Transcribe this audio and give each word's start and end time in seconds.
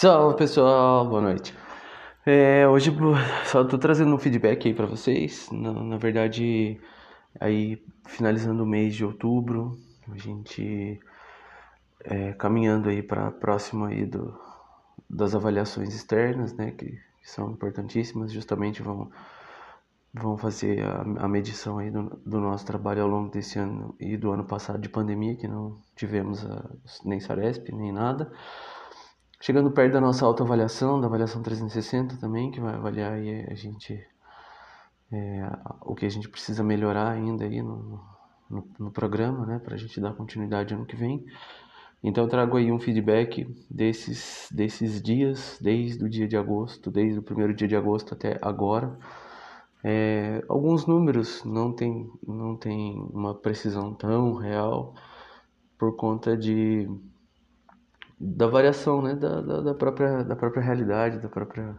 Salve 0.00 0.34
pessoal, 0.34 1.06
boa 1.06 1.20
noite. 1.20 1.54
É, 2.24 2.66
hoje 2.66 2.90
só 3.44 3.62
tô 3.62 3.76
trazendo 3.76 4.14
um 4.14 4.18
feedback 4.18 4.66
aí 4.66 4.72
para 4.72 4.86
vocês. 4.86 5.50
Na, 5.52 5.74
na, 5.74 5.98
verdade, 5.98 6.80
aí 7.38 7.84
finalizando 8.06 8.62
o 8.62 8.66
mês 8.66 8.94
de 8.94 9.04
outubro, 9.04 9.78
a 10.10 10.16
gente 10.16 10.98
é, 12.02 12.32
caminhando 12.32 12.88
aí 12.88 13.02
para 13.02 13.30
próximo 13.30 13.84
aí 13.84 14.06
do, 14.06 14.34
das 15.06 15.34
avaliações 15.34 15.94
externas, 15.94 16.54
né, 16.54 16.70
que, 16.70 16.86
que, 16.86 17.30
são 17.30 17.50
importantíssimas, 17.50 18.32
justamente 18.32 18.80
vão 18.80 19.10
vão 20.14 20.38
fazer 20.38 20.82
a, 20.82 21.02
a 21.24 21.28
medição 21.28 21.76
aí 21.76 21.90
do, 21.90 22.04
do, 22.24 22.40
nosso 22.40 22.64
trabalho 22.64 23.02
ao 23.02 23.08
longo 23.08 23.30
desse 23.30 23.58
ano 23.58 23.94
e 24.00 24.16
do 24.16 24.32
ano 24.32 24.46
passado 24.46 24.80
de 24.80 24.88
pandemia, 24.88 25.36
que 25.36 25.46
não 25.46 25.76
tivemos 25.94 26.42
a, 26.46 26.70
nem 27.04 27.20
Saresp, 27.20 27.68
nem 27.70 27.92
nada. 27.92 28.32
Chegando 29.42 29.70
perto 29.70 29.94
da 29.94 30.00
nossa 30.02 30.26
autoavaliação, 30.26 31.00
da 31.00 31.06
avaliação 31.06 31.42
360 31.42 32.18
também, 32.18 32.50
que 32.50 32.60
vai 32.60 32.74
avaliar 32.74 33.14
aí 33.14 33.46
a 33.48 33.54
gente 33.54 33.98
é, 35.10 35.50
o 35.80 35.94
que 35.94 36.04
a 36.04 36.10
gente 36.10 36.28
precisa 36.28 36.62
melhorar 36.62 37.10
ainda 37.10 37.44
aí 37.44 37.62
no, 37.62 38.00
no, 38.50 38.68
no 38.78 38.90
programa, 38.90 39.46
né, 39.46 39.58
para 39.58 39.74
a 39.74 39.78
gente 39.78 39.98
dar 39.98 40.12
continuidade 40.12 40.74
ano 40.74 40.84
que 40.84 40.94
vem. 40.94 41.24
Então 42.02 42.24
eu 42.24 42.30
trago 42.30 42.58
aí 42.58 42.70
um 42.70 42.78
feedback 42.78 43.46
desses, 43.70 44.46
desses 44.52 45.02
dias, 45.02 45.58
desde 45.60 46.04
o 46.04 46.08
dia 46.08 46.28
de 46.28 46.36
agosto, 46.36 46.90
desde 46.90 47.18
o 47.18 47.22
primeiro 47.22 47.54
dia 47.54 47.66
de 47.66 47.76
agosto 47.76 48.12
até 48.12 48.38
agora. 48.42 48.98
É, 49.82 50.44
alguns 50.48 50.86
números 50.86 51.42
não 51.44 51.72
tem, 51.72 52.10
não 52.26 52.56
tem 52.56 53.08
uma 53.10 53.34
precisão 53.34 53.94
tão 53.94 54.34
real 54.34 54.94
por 55.78 55.96
conta 55.96 56.36
de 56.36 56.86
da 58.20 58.46
variação 58.46 59.00
né, 59.00 59.14
da, 59.14 59.40
da, 59.40 59.60
da, 59.62 59.74
própria, 59.74 60.22
da 60.22 60.36
própria 60.36 60.62
realidade, 60.62 61.18
da 61.18 61.28
própria 61.28 61.74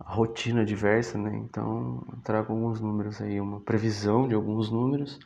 rotina 0.00 0.64
diversa, 0.64 1.16
né? 1.16 1.36
Então, 1.36 2.04
trago 2.24 2.52
alguns 2.52 2.80
números 2.80 3.20
aí, 3.20 3.40
uma 3.40 3.60
previsão 3.60 4.26
de 4.26 4.34
alguns 4.34 4.70
números, 4.70 5.20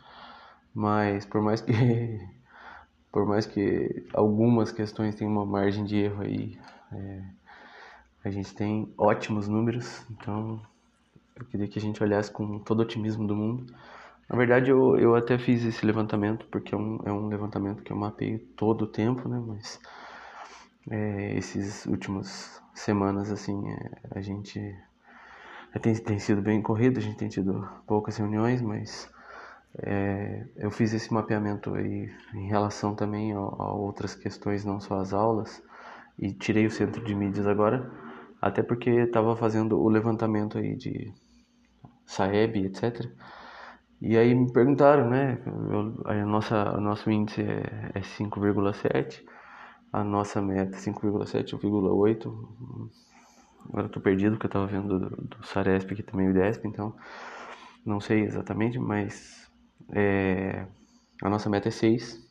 mas 0.74 1.24
por 1.24 1.41
mais 1.41 1.62
que 1.62 1.72
por 3.11 3.24
mais 3.24 3.46
que 3.46 4.06
algumas 4.12 4.70
questões 4.70 5.14
tenham 5.14 5.33
uma 5.33 5.46
margem 5.46 5.84
de 5.86 5.96
erro 5.96 6.22
aí, 6.22 6.58
é, 6.92 7.22
a 8.22 8.30
gente 8.30 8.55
tem 8.55 8.92
ótimos 8.98 9.48
números, 9.48 10.05
então 10.11 10.61
eu 11.34 11.46
queria 11.46 11.66
que 11.66 11.78
a 11.78 11.83
gente 11.83 12.02
olhasse 12.02 12.30
com 12.30 12.58
todo 12.58 12.80
o 12.80 12.83
otimismo 12.83 13.27
do 13.27 13.34
mundo. 13.34 13.72
Na 14.28 14.36
verdade, 14.36 14.70
eu, 14.70 14.98
eu 14.98 15.14
até 15.14 15.39
fiz 15.39 15.64
esse 15.64 15.86
levantamento, 15.86 16.46
porque 16.50 16.74
é 16.74 16.78
um, 16.78 17.00
é 17.06 17.12
um 17.12 17.28
levantamento 17.28 17.83
que 17.83 17.92
eu 17.92 17.96
mapeio 17.96 18.39
todo 18.56 18.83
o 18.83 18.86
tempo, 18.86 19.28
né? 19.28 19.42
Mas 19.46 19.80
é, 20.91 21.37
esses 21.37 21.87
últimos 21.87 22.61
semanas 22.75 23.31
assim 23.31 23.70
é, 23.70 23.91
a 24.12 24.20
gente 24.20 24.59
é, 25.75 25.79
tem, 25.79 25.95
tem 25.95 26.19
sido 26.19 26.42
bem 26.42 26.62
corrido 26.62 26.98
a 26.98 27.03
gente 27.03 27.17
tem 27.17 27.29
tido 27.29 27.69
poucas 27.87 28.17
reuniões 28.17 28.62
mas 28.62 29.11
é, 29.79 30.47
eu 30.57 30.70
fiz 30.70 30.92
esse 30.92 31.12
mapeamento 31.12 31.75
aí 31.75 32.11
em 32.34 32.48
relação 32.48 32.95
também 32.95 33.33
a, 33.33 33.39
a, 33.39 33.73
outras 33.73 34.14
questões 34.14 34.64
não 34.64 34.81
só 34.81 35.01
as 35.01 35.12
aulas 35.12 35.62
e 36.19 36.33
tirei 36.33 36.67
o 36.67 36.70
centro 36.70 37.05
de 37.05 37.14
mídias 37.14 37.47
agora 37.47 37.91
até 38.41 38.62
porque 38.62 38.91
estava 38.91 39.37
fazendo 39.37 39.81
o 39.81 39.89
levantamento 39.89 40.59
aí 40.59 40.77
de 40.77 41.12
Saeb 42.05 42.64
etc 42.64 43.11
e 44.01 44.17
aí 44.17 44.34
me 44.34 44.53
perguntaram 44.53 45.11
né 45.11 45.39
eu, 45.47 46.01
a 46.07 46.14
nossa 46.25 46.77
o 46.77 46.81
nosso 46.81 47.11
índice 47.11 47.42
é, 47.42 47.91
é 47.95 48.01
5,7 48.01 49.25
a 49.97 50.05
nossa 50.05 50.42
meta 50.42 50.77
5,7 50.77 51.58
ou 51.64 51.97
8. 51.97 52.48
Agora 53.66 53.86
estou 53.86 54.02
perdido 54.02 54.33
porque 54.33 54.44
eu 54.44 54.48
estava 54.48 54.66
vendo 54.66 54.98
do, 54.98 55.08
do 55.08 55.47
Saresp 55.47 55.91
aqui 55.91 56.02
também 56.02 56.28
o 56.28 56.30
IDESP, 56.33 56.69
então 56.69 56.94
não 57.84 57.98
sei 57.98 58.20
exatamente, 58.20 58.79
mas 58.79 59.51
é, 59.92 60.67
a 61.23 61.30
nossa 61.30 61.48
meta 61.48 61.68
é 61.68 61.70
6. 61.70 62.23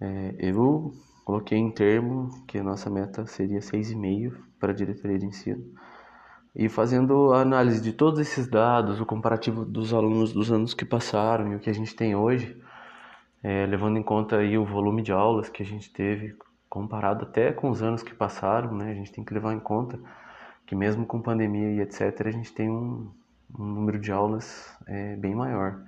É, 0.00 0.36
eu 0.38 0.94
coloquei 1.24 1.58
em 1.58 1.72
termo 1.72 2.30
que 2.46 2.58
a 2.58 2.62
nossa 2.62 2.88
meta 2.88 3.26
seria 3.26 3.58
6,5 3.58 4.36
para 4.60 4.70
a 4.70 4.74
diretoria 4.74 5.18
de 5.18 5.26
ensino. 5.26 5.64
E 6.54 6.68
fazendo 6.68 7.32
a 7.32 7.40
análise 7.40 7.82
de 7.82 7.92
todos 7.92 8.20
esses 8.20 8.46
dados, 8.48 9.00
o 9.00 9.06
comparativo 9.06 9.64
dos 9.64 9.92
alunos 9.92 10.32
dos 10.32 10.52
anos 10.52 10.74
que 10.74 10.84
passaram 10.84 11.52
e 11.52 11.56
o 11.56 11.58
que 11.58 11.70
a 11.70 11.74
gente 11.74 11.96
tem 11.96 12.14
hoje, 12.14 12.56
é, 13.42 13.66
levando 13.66 13.98
em 13.98 14.02
conta 14.02 14.36
aí 14.36 14.56
o 14.56 14.64
volume 14.64 15.02
de 15.02 15.10
aulas 15.10 15.48
que 15.48 15.62
a 15.62 15.66
gente 15.66 15.92
teve, 15.92 16.36
comparado 16.68 17.24
até 17.24 17.52
com 17.52 17.70
os 17.70 17.82
anos 17.82 18.02
que 18.02 18.14
passaram, 18.14 18.74
né? 18.74 18.90
A 18.90 18.94
gente 18.94 19.12
tem 19.12 19.24
que 19.24 19.34
levar 19.34 19.52
em 19.52 19.60
conta 19.60 19.98
que 20.66 20.74
mesmo 20.74 21.06
com 21.06 21.20
pandemia 21.20 21.70
e 21.70 21.80
etc, 21.80 22.26
a 22.26 22.30
gente 22.30 22.52
tem 22.52 22.70
um, 22.70 23.10
um 23.58 23.64
número 23.64 23.98
de 23.98 24.12
aulas 24.12 24.70
é, 24.86 25.16
bem 25.16 25.34
maior, 25.34 25.82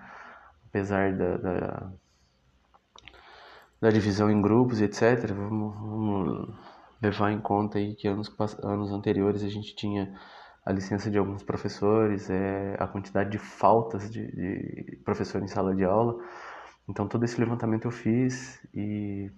apesar 0.69 1.13
da, 1.13 1.37
da, 1.37 1.93
da, 3.81 3.91
divisão 3.91 4.31
em 4.31 4.41
grupos 4.41 4.81
e 4.81 4.85
etc. 4.85 5.31
Vamos, 5.35 5.77
vamos, 5.77 6.55
levar 7.03 7.31
em 7.31 7.41
conta 7.41 7.79
aí 7.79 7.95
que 7.95 8.09
anos, 8.09 8.35
anos 8.63 8.91
anteriores 8.91 9.43
a 9.43 9.49
gente 9.49 9.75
tinha 9.75 10.15
a 10.65 10.73
licença 10.73 11.11
de 11.11 11.19
alguns 11.19 11.43
professores, 11.43 12.31
é, 12.31 12.77
a 12.79 12.87
quantidade 12.87 13.31
de 13.31 13.39
faltas 13.39 14.11
de, 14.11 14.27
de 14.31 14.97
professor 15.05 15.43
em 15.43 15.49
sala 15.49 15.75
de 15.75 15.85
aula. 15.85 16.17
Então 16.89 17.07
todo 17.07 17.25
esse 17.25 17.39
levantamento 17.39 17.87
eu 17.87 17.91
fiz 17.91 18.61
e 18.75 19.31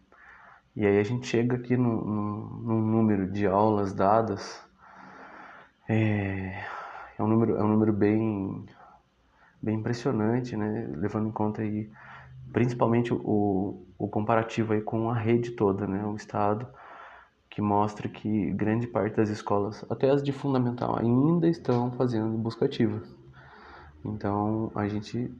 e 0.74 0.86
aí 0.86 0.98
a 0.98 1.02
gente 1.02 1.26
chega 1.26 1.56
aqui 1.56 1.76
num 1.76 2.80
número 2.80 3.30
de 3.30 3.46
aulas 3.46 3.92
dadas, 3.92 4.60
é, 5.86 6.64
é, 7.18 7.22
um 7.22 7.26
número, 7.26 7.56
é 7.56 7.62
um 7.62 7.68
número 7.68 7.92
bem, 7.92 8.64
bem 9.60 9.76
impressionante, 9.76 10.56
né? 10.56 10.88
levando 10.96 11.28
em 11.28 11.32
conta 11.32 11.60
aí 11.60 11.90
principalmente 12.52 13.12
o, 13.12 13.84
o 13.98 14.08
comparativo 14.08 14.72
aí 14.72 14.80
com 14.80 15.10
a 15.10 15.14
rede 15.14 15.50
toda, 15.52 15.86
né? 15.86 16.04
o 16.04 16.16
Estado, 16.16 16.66
que 17.50 17.60
mostra 17.60 18.08
que 18.08 18.50
grande 18.52 18.86
parte 18.86 19.16
das 19.16 19.28
escolas, 19.28 19.84
até 19.90 20.08
as 20.08 20.22
de 20.22 20.32
fundamental, 20.32 20.98
ainda 20.98 21.48
estão 21.48 21.92
fazendo 21.92 22.38
busca 22.38 22.64
ativa. 22.64 23.02
Então 24.02 24.72
a 24.74 24.88
gente 24.88 25.30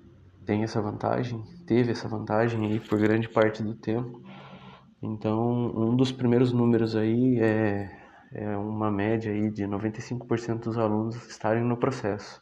tem 0.45 0.63
essa 0.63 0.83
vantagem, 0.83 1.43
teve 1.67 1.93
essa 1.93 2.07
vantagem 2.07 2.67
aí 2.67 2.81
por 2.81 2.99
grande 2.99 3.31
parte 3.31 3.63
do 3.63 3.75
tempo 3.75 4.21
então, 5.03 5.73
um 5.77 5.97
dos 5.97 6.13
primeiros 6.13 6.53
números 6.53 6.95
aí 6.95 7.41
é, 7.41 7.91
é 8.33 8.57
uma 8.57 8.89
média 8.91 9.33
aí 9.33 9.51
de 9.51 9.65
95% 9.65 10.61
dos 10.61 10.79
alunos 10.79 11.17
estarem 11.27 11.65
no 11.65 11.77
processo. 11.77 12.41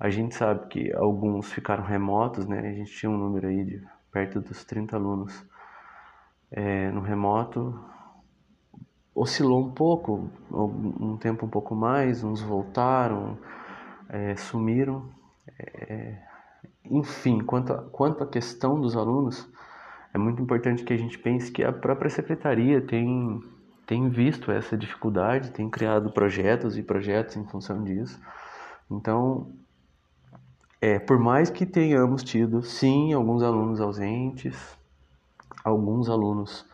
A 0.00 0.08
gente 0.08 0.34
sabe 0.34 0.66
que 0.68 0.92
alguns 0.94 1.52
ficaram 1.52 1.84
remotos, 1.84 2.46
né? 2.46 2.60
A 2.60 2.72
gente 2.72 2.92
tinha 2.92 3.10
um 3.10 3.18
número 3.18 3.46
aí 3.46 3.64
de 3.64 3.82
perto 4.10 4.40
dos 4.40 4.64
30 4.64 4.96
alunos 4.96 5.46
é, 6.50 6.90
no 6.90 7.00
remoto. 7.00 7.78
Oscilou 9.14 9.60
um 9.66 9.70
pouco, 9.70 10.30
um 10.50 11.16
tempo 11.18 11.46
um 11.46 11.48
pouco 11.48 11.74
mais, 11.74 12.24
uns 12.24 12.40
voltaram, 12.40 13.38
é, 14.08 14.34
sumiram. 14.34 15.10
É, 15.58 16.18
enfim, 16.90 17.40
quanto 17.40 17.74
quanto 17.90 18.24
à 18.24 18.26
questão 18.26 18.80
dos 18.80 18.96
alunos, 18.96 19.48
é 20.14 20.18
muito 20.18 20.40
importante 20.40 20.84
que 20.84 20.92
a 20.92 20.96
gente 20.96 21.18
pense 21.18 21.50
que 21.50 21.64
a 21.64 21.72
própria 21.72 22.08
secretaria 22.08 22.80
tem, 22.80 23.42
tem 23.84 24.08
visto 24.08 24.52
essa 24.52 24.76
dificuldade, 24.76 25.50
tem 25.50 25.68
criado 25.68 26.12
projetos 26.12 26.78
e 26.78 26.82
projetos 26.84 27.36
em 27.36 27.44
função 27.44 27.82
disso. 27.82 28.20
Então, 28.88 29.50
é, 30.80 31.00
por 31.00 31.18
mais 31.18 31.50
que 31.50 31.66
tenhamos 31.66 32.22
tido, 32.22 32.62
sim, 32.62 33.12
alguns 33.12 33.42
alunos 33.42 33.80
ausentes, 33.80 34.78
alguns 35.64 36.08
alunos 36.08 36.64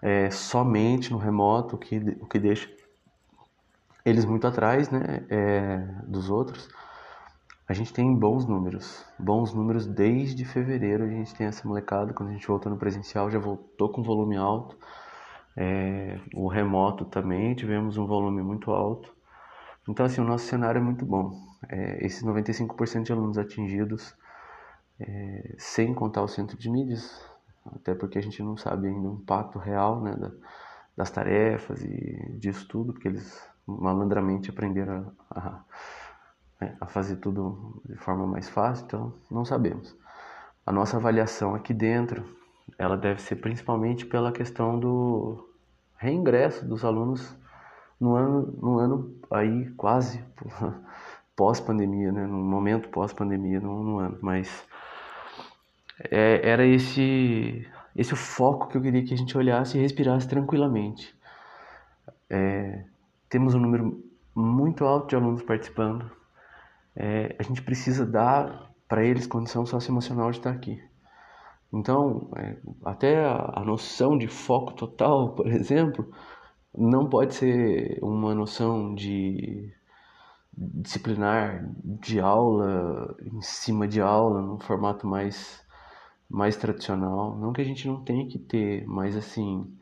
é, 0.00 0.30
somente 0.30 1.12
no 1.12 1.18
remoto, 1.18 1.76
o 1.76 1.78
que, 1.78 1.98
o 2.18 2.26
que 2.26 2.38
deixa 2.38 2.70
eles 4.06 4.24
muito 4.24 4.46
atrás 4.46 4.88
né, 4.88 5.26
é, 5.28 5.76
dos 6.06 6.30
outros, 6.30 6.66
a 7.70 7.72
gente 7.72 7.92
tem 7.92 8.12
bons 8.12 8.44
números, 8.46 9.06
bons 9.16 9.54
números 9.54 9.86
desde 9.86 10.44
fevereiro. 10.44 11.04
A 11.04 11.06
gente 11.06 11.32
tem 11.36 11.46
essa 11.46 11.68
molecada, 11.68 12.12
quando 12.12 12.30
a 12.30 12.32
gente 12.32 12.44
voltou 12.44 12.72
no 12.72 12.76
presencial, 12.76 13.30
já 13.30 13.38
voltou 13.38 13.92
com 13.92 14.02
volume 14.02 14.36
alto. 14.36 14.76
É, 15.56 16.18
o 16.34 16.48
remoto 16.48 17.04
também 17.04 17.54
tivemos 17.54 17.96
um 17.96 18.06
volume 18.06 18.42
muito 18.42 18.72
alto. 18.72 19.14
Então, 19.88 20.04
assim, 20.04 20.20
o 20.20 20.24
nosso 20.24 20.46
cenário 20.46 20.80
é 20.80 20.82
muito 20.82 21.06
bom. 21.06 21.30
É, 21.68 22.04
esses 22.04 22.24
95% 22.24 23.04
de 23.04 23.12
alunos 23.12 23.38
atingidos, 23.38 24.16
é, 24.98 25.54
sem 25.56 25.94
contar 25.94 26.22
o 26.22 26.28
centro 26.28 26.58
de 26.58 26.68
mídias, 26.68 27.24
até 27.66 27.94
porque 27.94 28.18
a 28.18 28.22
gente 28.22 28.42
não 28.42 28.56
sabe 28.56 28.88
ainda 28.88 29.08
o 29.10 29.14
impacto 29.14 29.60
real 29.60 30.00
né, 30.00 30.16
da, 30.16 30.32
das 30.96 31.10
tarefas 31.12 31.84
e 31.84 32.32
disso 32.32 32.66
tudo, 32.66 32.92
porque 32.92 33.06
eles 33.06 33.48
malandramente 33.64 34.50
aprenderam 34.50 35.12
a, 35.30 35.40
a 35.40 35.64
né, 36.60 36.76
a 36.80 36.86
fazer 36.86 37.16
tudo 37.16 37.80
de 37.88 37.96
forma 37.96 38.26
mais 38.26 38.48
fácil, 38.48 38.84
então 38.86 39.14
não 39.30 39.44
sabemos. 39.44 39.96
A 40.66 40.72
nossa 40.72 40.96
avaliação 40.96 41.54
aqui 41.54 41.72
dentro, 41.72 42.24
ela 42.78 42.96
deve 42.96 43.20
ser 43.22 43.36
principalmente 43.36 44.04
pela 44.06 44.30
questão 44.30 44.78
do 44.78 45.48
reingresso 45.96 46.64
dos 46.66 46.84
alunos 46.84 47.36
no 48.00 48.14
ano, 48.14 48.58
no 48.60 48.78
ano 48.78 49.14
aí 49.30 49.70
quase 49.70 50.24
pós-pandemia, 51.36 52.12
né? 52.12 52.26
No 52.26 52.38
momento 52.38 52.88
pós-pandemia, 52.88 53.60
no, 53.60 53.82
no 53.82 53.98
ano, 53.98 54.18
mas 54.20 54.66
é, 56.10 56.48
era 56.48 56.64
esse 56.64 57.66
esse 57.94 58.14
o 58.14 58.16
foco 58.16 58.68
que 58.68 58.76
eu 58.76 58.82
queria 58.82 59.04
que 59.04 59.12
a 59.12 59.16
gente 59.16 59.36
olhasse 59.36 59.76
e 59.76 59.80
respirasse 59.80 60.28
tranquilamente. 60.28 61.14
É, 62.28 62.84
temos 63.28 63.54
um 63.54 63.58
número 63.58 64.02
muito 64.34 64.84
alto 64.84 65.08
de 65.08 65.16
alunos 65.16 65.42
participando. 65.42 66.10
É, 66.96 67.36
a 67.38 67.42
gente 67.42 67.62
precisa 67.62 68.04
dar 68.04 68.70
para 68.88 69.04
eles 69.04 69.26
condição 69.26 69.64
socioemocional 69.64 70.30
de 70.30 70.38
estar 70.38 70.50
aqui. 70.50 70.82
Então, 71.72 72.30
é, 72.36 72.56
até 72.84 73.24
a, 73.24 73.60
a 73.60 73.64
noção 73.64 74.18
de 74.18 74.26
foco 74.26 74.72
total, 74.74 75.34
por 75.34 75.46
exemplo, 75.46 76.10
não 76.76 77.08
pode 77.08 77.34
ser 77.34 77.98
uma 78.02 78.34
noção 78.34 78.94
de 78.94 79.72
disciplinar 80.52 81.64
de 81.84 82.20
aula 82.20 83.16
em 83.22 83.40
cima 83.40 83.86
de 83.88 84.00
aula, 84.00 84.42
num 84.42 84.58
formato 84.58 85.06
mais, 85.06 85.64
mais 86.28 86.56
tradicional. 86.56 87.36
Não 87.38 87.52
que 87.52 87.60
a 87.60 87.64
gente 87.64 87.86
não 87.86 88.02
tenha 88.04 88.26
que 88.28 88.38
ter, 88.38 88.84
mas 88.86 89.16
assim, 89.16 89.72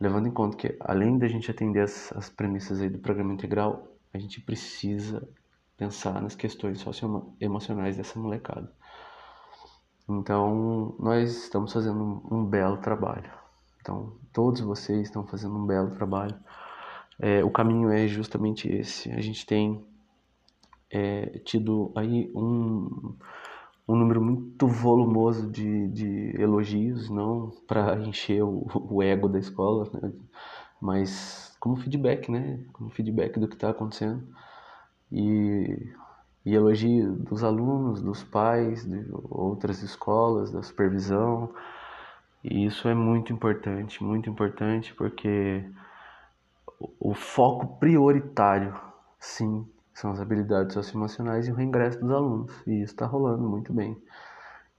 levando 0.00 0.28
em 0.28 0.32
conta 0.32 0.56
que 0.56 0.76
além 0.80 1.18
da 1.18 1.28
gente 1.28 1.50
atender 1.50 1.80
as, 1.82 2.12
as 2.16 2.28
premissas 2.28 2.80
aí 2.80 2.88
do 2.88 2.98
programa 2.98 3.32
integral, 3.32 3.86
a 4.12 4.18
gente 4.18 4.40
precisa 4.40 5.28
pensar 5.78 6.20
nas 6.20 6.34
questões 6.34 6.80
socioemocionais 6.80 7.96
dessa 7.96 8.18
molecada. 8.18 8.70
Então, 10.10 10.96
nós 10.98 11.44
estamos 11.44 11.72
fazendo 11.72 12.22
um, 12.30 12.44
belo 12.44 12.78
trabalho. 12.78 13.30
Então, 13.80 14.16
todos 14.32 14.60
vocês 14.60 15.02
estão 15.02 15.24
fazendo 15.26 15.56
um 15.56 15.66
belo 15.66 15.90
trabalho. 15.92 16.34
É, 17.20 17.44
o 17.44 17.50
caminho 17.50 17.90
é 17.90 18.08
justamente 18.08 18.68
esse. 18.68 19.10
A 19.12 19.20
gente 19.20 19.46
tem 19.46 19.84
é, 20.90 21.38
tido 21.44 21.92
aí 21.94 22.32
um, 22.34 23.14
um 23.86 23.96
número 23.96 24.20
muito 24.20 24.66
volumoso 24.66 25.48
de, 25.50 25.88
de 25.88 26.40
elogios, 26.40 27.08
não 27.08 27.50
para 27.66 27.98
encher 28.00 28.42
o, 28.42 28.66
o, 28.90 29.02
ego 29.02 29.28
da 29.28 29.38
escola, 29.38 29.88
né? 29.92 30.12
mas 30.80 31.54
como 31.60 31.76
feedback, 31.76 32.30
né? 32.30 32.64
Como 32.72 32.90
feedback 32.90 33.38
do 33.38 33.46
que 33.46 33.54
está 33.54 33.70
acontecendo. 33.70 34.26
E 35.10 35.92
e 36.48 36.54
elogio 36.54 37.12
dos 37.12 37.44
alunos, 37.44 38.00
dos 38.00 38.24
pais, 38.24 38.82
de 38.82 39.06
outras 39.28 39.82
escolas, 39.82 40.50
da 40.50 40.62
supervisão. 40.62 41.52
E 42.42 42.64
isso 42.64 42.88
é 42.88 42.94
muito 42.94 43.34
importante, 43.34 44.02
muito 44.02 44.30
importante 44.30 44.94
porque 44.94 45.62
o 46.98 47.12
foco 47.12 47.78
prioritário, 47.78 48.74
sim, 49.20 49.66
são 49.92 50.12
as 50.12 50.20
habilidades 50.20 50.72
socioemocionais 50.72 51.46
e 51.46 51.52
o 51.52 51.54
reingresso 51.54 52.00
dos 52.00 52.10
alunos. 52.10 52.52
E 52.66 52.82
isso 52.82 52.94
está 52.94 53.04
rolando 53.04 53.46
muito 53.46 53.70
bem. 53.70 54.00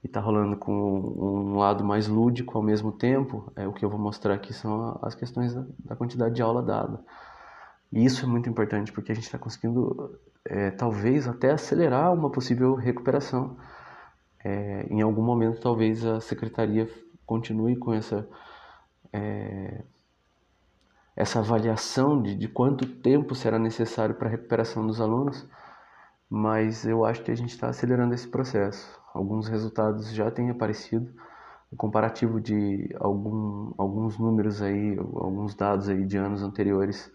E 0.02 0.08
está 0.08 0.18
rolando 0.18 0.56
com 0.56 0.72
um 0.72 1.56
lado 1.56 1.84
mais 1.84 2.08
lúdico 2.08 2.58
ao 2.58 2.64
mesmo 2.64 2.90
tempo. 2.90 3.52
É 3.54 3.68
o 3.68 3.72
que 3.72 3.84
eu 3.84 3.90
vou 3.90 4.00
mostrar 4.00 4.34
aqui 4.34 4.52
são 4.52 4.98
as 5.02 5.14
questões 5.14 5.54
da, 5.54 5.64
da 5.84 5.94
quantidade 5.94 6.34
de 6.34 6.42
aula 6.42 6.62
dada. 6.62 7.04
E 7.92 8.04
isso 8.04 8.24
é 8.24 8.28
muito 8.28 8.48
importante 8.48 8.92
porque 8.92 9.12
a 9.12 9.14
gente 9.14 9.24
está 9.24 9.38
conseguindo, 9.38 10.18
é, 10.44 10.70
talvez, 10.70 11.26
até 11.26 11.50
acelerar 11.50 12.12
uma 12.12 12.30
possível 12.30 12.74
recuperação. 12.74 13.56
É, 14.44 14.86
em 14.88 15.02
algum 15.02 15.22
momento, 15.22 15.60
talvez 15.60 16.04
a 16.04 16.20
secretaria 16.20 16.88
continue 17.26 17.76
com 17.76 17.92
essa, 17.92 18.28
é, 19.12 19.82
essa 21.16 21.40
avaliação 21.40 22.22
de, 22.22 22.34
de 22.34 22.48
quanto 22.48 22.86
tempo 22.86 23.34
será 23.34 23.58
necessário 23.58 24.14
para 24.14 24.28
a 24.28 24.30
recuperação 24.30 24.86
dos 24.86 25.00
alunos, 25.00 25.46
mas 26.28 26.86
eu 26.86 27.04
acho 27.04 27.22
que 27.22 27.30
a 27.30 27.36
gente 27.36 27.50
está 27.50 27.68
acelerando 27.68 28.14
esse 28.14 28.28
processo. 28.28 29.00
Alguns 29.12 29.48
resultados 29.48 30.12
já 30.12 30.30
têm 30.30 30.50
aparecido. 30.50 31.12
O 31.72 31.76
comparativo 31.76 32.40
de 32.40 32.88
algum, 32.98 33.72
alguns 33.76 34.18
números 34.18 34.62
aí, 34.62 34.96
alguns 34.98 35.54
dados 35.54 35.88
aí 35.88 36.04
de 36.04 36.16
anos 36.16 36.42
anteriores 36.42 37.12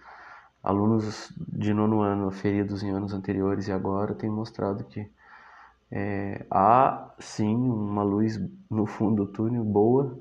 alunos 0.65 1.31
de 1.37 1.73
nono 1.73 2.01
ano 2.01 2.31
feridos 2.31 2.81
em 2.81 2.89
anos 2.89 3.13
anteriores 3.13 3.67
e 3.67 3.71
agora 3.71 4.15
têm 4.15 4.29
mostrado 4.29 4.83
que 4.83 5.07
é, 5.91 6.45
há 6.49 7.13
sim 7.19 7.55
uma 7.55 8.03
luz 8.03 8.39
no 8.69 8.87
fundo 8.87 9.25
do 9.25 9.31
túnel 9.31 9.63
boa 9.63 10.19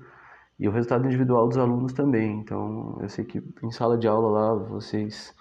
e 0.59 0.69
o 0.69 0.71
resultado 0.71 1.07
individual 1.07 1.49
dos 1.49 1.57
alunos 1.57 1.95
também. 1.95 2.39
Então 2.41 2.99
eu 3.01 3.09
sei 3.09 3.25
que 3.25 3.43
em 3.63 3.71
sala 3.71 3.97
de 3.97 4.07
aula 4.07 4.29
lá 4.29 4.55
vocês 4.55 5.35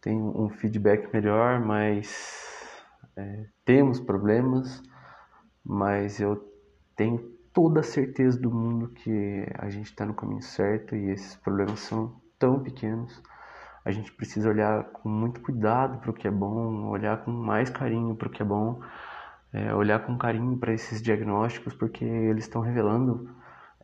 têm 0.00 0.20
um 0.20 0.50
feedback 0.50 1.10
melhor, 1.12 1.58
mas 1.58 2.84
é, 3.16 3.46
temos 3.64 3.98
problemas, 3.98 4.82
mas 5.64 6.20
eu 6.20 6.46
tenho 6.94 7.18
toda 7.54 7.80
a 7.80 7.82
certeza 7.82 8.38
do 8.38 8.50
mundo 8.50 8.88
que 8.88 9.46
a 9.58 9.70
gente 9.70 9.86
está 9.86 10.04
no 10.04 10.14
caminho 10.14 10.42
certo 10.42 10.94
e 10.94 11.10
esses 11.10 11.36
problemas 11.36 11.80
são 11.80 12.20
tão 12.38 12.60
pequenos 12.62 13.22
a 13.84 13.90
gente 13.90 14.12
precisa 14.12 14.48
olhar 14.48 14.84
com 14.84 15.08
muito 15.08 15.40
cuidado 15.40 15.98
para 15.98 16.10
o 16.10 16.14
que 16.14 16.28
é 16.28 16.30
bom, 16.30 16.88
olhar 16.88 17.24
com 17.24 17.30
mais 17.30 17.68
carinho 17.68 18.14
para 18.14 18.28
o 18.28 18.30
que 18.30 18.42
é 18.42 18.44
bom, 18.44 18.80
é, 19.52 19.74
olhar 19.74 20.00
com 20.00 20.16
carinho 20.16 20.56
para 20.56 20.72
esses 20.72 21.02
diagnósticos, 21.02 21.74
porque 21.74 22.04
eles 22.04 22.44
estão 22.44 22.62
revelando 22.62 23.28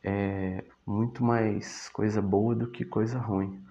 é, 0.03 0.65
muito 0.87 1.25
mais 1.25 1.89
coisa 1.91 2.23
boa 2.23 2.55
do 2.55 2.71
que 2.71 2.85
coisa 2.85 3.19
ruim. 3.19 3.63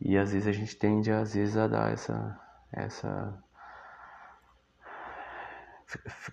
E 0.00 0.16
às 0.16 0.32
vezes 0.32 0.48
a 0.48 0.52
gente 0.52 0.76
tende 0.76 1.10
às 1.10 1.34
vezes 1.34 1.56
a 1.56 1.66
dar 1.66 1.92
essa 1.92 2.40
essa 2.72 3.42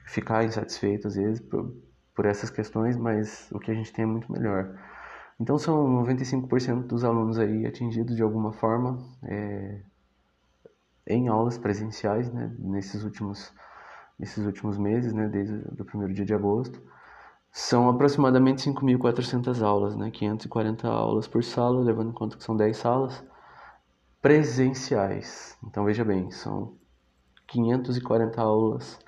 ficar 0.06 0.44
insatisfeito 0.46 1.08
às 1.08 1.16
vezes 1.16 1.42
por, 1.42 1.76
por 2.16 2.26
essas 2.26 2.50
questões, 2.50 2.96
mas 2.96 3.50
o 3.52 3.60
que 3.60 3.72
a 3.72 3.74
gente 3.74 3.92
tem 3.92 4.04
é 4.04 4.08
muito 4.08 4.32
melhor. 4.32 4.74
Então 5.40 5.58
são 5.58 6.04
95% 6.04 6.88
dos 6.88 7.04
alunos 7.04 7.38
aí 7.38 7.66
atingidos 7.66 8.16
de 8.16 8.24
alguma 8.24 8.52
forma 8.52 8.98
é, 9.24 9.82
em 11.06 11.28
aulas 11.28 11.58
presenciais, 11.58 12.32
né, 12.32 12.54
nesses 12.60 13.04
últimos 13.04 13.54
nesses 14.20 14.44
últimos 14.46 14.80
meses, 14.80 15.14
né, 15.14 15.30
desde 15.30 15.54
o 15.80 15.86
primeiro 15.86 16.12
dia 16.12 16.26
de 16.26 16.34
agosto. 16.34 16.82
São 17.52 17.88
aproximadamente 17.88 18.64
5.400 18.64 19.62
aulas, 19.62 19.96
né, 19.96 20.10
540 20.10 20.88
aulas 20.88 21.28
por 21.28 21.44
sala, 21.44 21.82
levando 21.84 22.10
em 22.10 22.14
conta 22.14 22.36
que 22.36 22.44
são 22.44 22.58
10 22.58 22.76
salas 22.78 23.24
presenciais. 24.22 25.56
Então 25.64 25.86
veja 25.86 26.04
bem, 26.04 26.32
são 26.32 26.76
540 27.48 28.42
aulas 28.42 29.00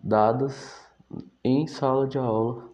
dadas 0.00 0.84
em 1.42 1.66
sala 1.66 2.06
de 2.06 2.18
aula 2.18 2.68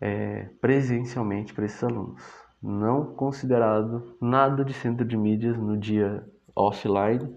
é, 0.00 0.48
presencialmente 0.60 1.52
para 1.52 1.66
esses 1.66 1.82
alunos. 1.82 2.22
Não 2.62 3.14
considerado 3.14 4.16
nada 4.20 4.64
de 4.64 4.72
centro 4.72 5.04
de 5.04 5.16
mídias 5.16 5.56
no 5.56 5.76
dia 5.76 6.24
offline, 6.54 7.34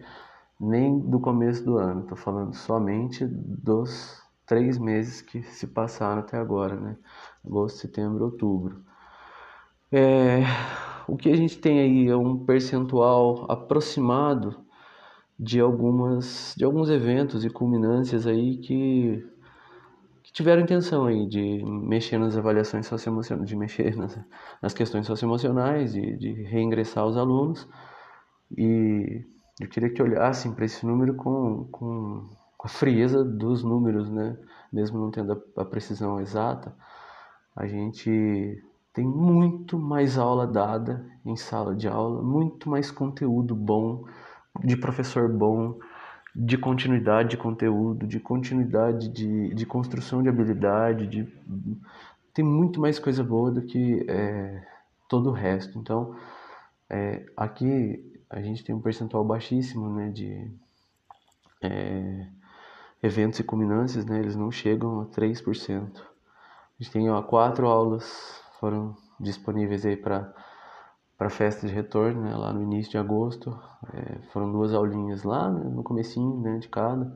nem 0.60 1.00
do 1.00 1.20
começo 1.20 1.63
do 1.63 1.77
ano. 1.77 2.01
Estou 2.01 2.17
falando 2.17 2.53
somente 2.53 3.25
dos 3.25 4.22
três 4.46 4.77
meses 4.77 5.22
que 5.22 5.41
se 5.43 5.67
passaram 5.67 6.22
até 6.22 6.38
agora, 6.38 6.75
né? 6.75 6.98
Agosto, 7.46 7.79
setembro, 7.79 8.25
outubro. 8.25 8.82
É, 9.91 10.41
o 11.08 11.15
que 11.15 11.29
a 11.29 11.36
gente 11.36 11.58
tem 11.60 11.79
aí 11.79 12.08
é 12.08 12.15
um 12.15 12.46
percentual 12.46 13.46
aproximado 13.50 14.63
de 15.39 15.60
algumas 15.60 16.53
de 16.55 16.63
alguns 16.63 16.89
eventos 16.89 17.43
e 17.43 17.50
culminâncias 17.50 18.25
aí 18.27 18.58
que 18.58 19.25
tiveram 20.34 20.63
intenção 20.63 21.06
aí 21.06 21.28
de 21.28 21.63
mexer 21.63 22.18
nas 22.18 22.36
avaliações 22.36 22.88
socioemocionais, 22.88 23.48
de 23.48 23.56
mexer 23.56 23.96
nas, 23.96 24.20
nas 24.62 24.74
questões 24.74 25.06
socioemocionais, 25.06 25.94
de, 25.94 26.18
de 26.18 26.34
reingressar 26.44 27.06
os 27.06 27.16
alunos. 27.16 27.70
E 28.58 29.24
eu 29.62 29.70
queria 29.70 29.90
que 29.90 30.02
olhassem 30.02 30.54
para 30.54 30.66
esse 30.66 30.86
número 30.86 31.16
com, 31.16 31.66
com, 31.72 32.30
a 32.63 32.68
frieza 32.68 33.24
dos 33.24 33.63
números, 33.63 34.10
né? 34.10 34.38
Mesmo 34.72 34.98
não 34.98 35.12
tendo 35.12 35.34
a, 35.34 35.62
a 35.62 35.66
precisão 35.66 36.20
exata, 36.20 36.75
a 37.56 37.68
gente 37.68 38.63
tem 38.94 39.06
muito 39.06 39.78
mais 39.78 40.18
aula 40.18 40.48
dada 40.48 41.06
em 41.25 41.36
sala 41.36 41.75
de 41.75 41.88
aula, 41.88 42.22
muito 42.22 42.70
mais 42.70 42.90
conteúdo 42.90 43.56
bom, 43.56 44.06
de 44.63 44.78
professor 44.78 45.28
bom, 45.28 45.78
de 46.36 46.58
continuidade 46.58 47.30
de 47.30 47.38
conteúdo, 47.38 48.08
de 48.08 48.20
continuidade 48.20 49.08
de, 49.10 49.54
de 49.54 49.66
construção 49.66 50.24
de 50.24 50.30
habilidade, 50.30 51.06
de, 51.06 51.28
tem 52.34 52.44
muito 52.44 52.82
mais 52.82 52.98
coisa 52.98 53.24
boa 53.24 53.52
do 53.52 53.62
que 53.62 54.06
é, 54.10 54.66
todo 55.08 55.30
o 55.30 55.34
resto. 55.34 55.78
Então, 55.78 56.16
é, 56.90 57.25
aqui 57.38 58.12
a 58.30 58.42
gente 58.42 58.63
tem 58.63 58.74
um 58.74 58.82
percentual 58.82 59.24
baixíssimo 59.24 59.90
né, 59.96 60.10
de 60.10 60.52
é, 61.62 62.28
eventos 63.02 63.40
e 63.40 63.44
culminâncias, 63.44 64.06
né, 64.06 64.20
eles 64.20 64.36
não 64.36 64.52
chegam 64.52 65.02
a 65.02 65.06
3%. 65.06 66.00
A 66.00 66.84
gente 66.84 66.92
tem 66.92 67.10
ó, 67.12 67.22
quatro 67.22 67.68
aulas 67.68 68.42
foram 68.60 68.96
disponíveis 69.20 69.86
aí 69.86 69.96
para 69.96 70.34
para 71.17 71.27
a 71.27 71.29
festa 71.29 71.67
de 71.67 71.74
retorno, 71.74 72.22
né, 72.22 72.36
lá 72.36 72.51
no 72.53 72.62
início 72.62 72.91
de 72.91 72.98
agosto. 72.98 73.58
É, 73.93 74.20
foram 74.32 74.51
duas 74.51 74.74
aulinhas 74.74 75.24
lá 75.24 75.50
né, 75.51 75.63
no 75.63 75.84
comecinho 75.84 76.39
né, 76.41 76.58
de 76.60 76.67
cada. 76.67 77.12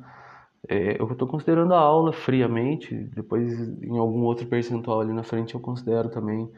É, 0.68 1.02
eu 1.02 1.08
estou 1.12 1.28
considerando 1.28 1.74
a 1.74 1.80
aula 1.80 2.12
friamente, 2.12 2.94
depois 3.16 3.54
em 3.82 3.98
algum 3.98 4.24
outro 4.24 4.48
percentual 4.48 5.02
ali 5.02 5.14
na 5.14 5.24
frente 5.24 5.56
eu 5.56 5.62
considero 5.62 6.10
também 6.10 6.52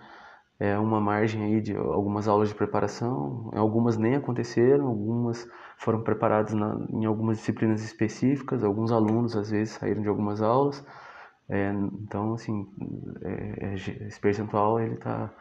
é, 0.59 0.77
uma 0.77 0.99
margem 0.99 1.43
aí 1.43 1.61
de 1.61 1.75
algumas 1.75 2.27
aulas 2.27 2.49
de 2.49 2.55
preparação. 2.55 3.49
Algumas 3.53 3.97
nem 3.97 4.15
aconteceram, 4.15 4.87
algumas 4.87 5.47
foram 5.77 6.01
preparadas 6.03 6.53
na, 6.53 6.77
em 6.89 7.05
algumas 7.05 7.37
disciplinas 7.37 7.83
específicas, 7.83 8.63
alguns 8.63 8.91
alunos 8.91 9.35
às 9.35 9.49
vezes 9.49 9.75
saíram 9.75 10.01
de 10.01 10.09
algumas 10.09 10.41
aulas. 10.41 10.85
É, 11.49 11.71
então, 12.03 12.33
assim, 12.33 12.67
é, 13.23 13.67
é 13.67 13.73
esse 13.75 14.19
percentual 14.19 14.79
ele 14.79 14.95
está 14.95 15.33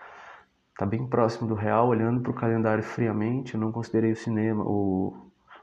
tá 0.79 0.87
bem 0.87 1.05
próximo 1.09 1.49
do 1.49 1.55
real, 1.57 1.89
olhando 1.89 2.21
para 2.23 2.31
o 2.31 2.35
calendário 2.35 2.85
friamente. 2.85 3.55
Eu 3.55 3.61
não 3.61 3.73
considerei 3.73 4.13
o 4.13 4.17
cinema, 4.17 4.63
o, 4.65 5.13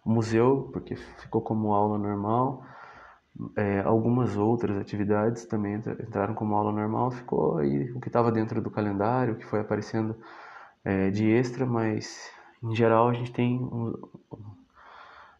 o 0.04 0.12
museu, 0.12 0.70
porque 0.74 0.98
ficou 0.98 1.42
como 1.42 1.74
aula 1.74 1.98
normal. 1.98 2.66
É, 3.56 3.80
algumas 3.82 4.36
outras 4.36 4.78
atividades 4.78 5.46
também 5.46 5.76
entraram 5.76 6.34
como 6.34 6.54
aula 6.54 6.72
normal, 6.72 7.12
ficou 7.12 7.58
aí 7.58 7.92
o 7.94 8.00
que 8.02 8.10
estava 8.10 8.30
dentro 8.30 8.62
do 8.62 8.70
calendário, 8.70 9.34
o 9.34 9.38
que 9.38 9.46
foi 9.46 9.62
aparecendo 9.62 10.18
é, 10.84 11.10
de 11.10 11.30
extra, 11.30 11.66
mas 11.66 12.30
em 12.62 12.76
geral 12.76 13.08
a 13.08 13.14
gente 13.14 13.32
tem 13.32 13.58
um, 13.58 13.94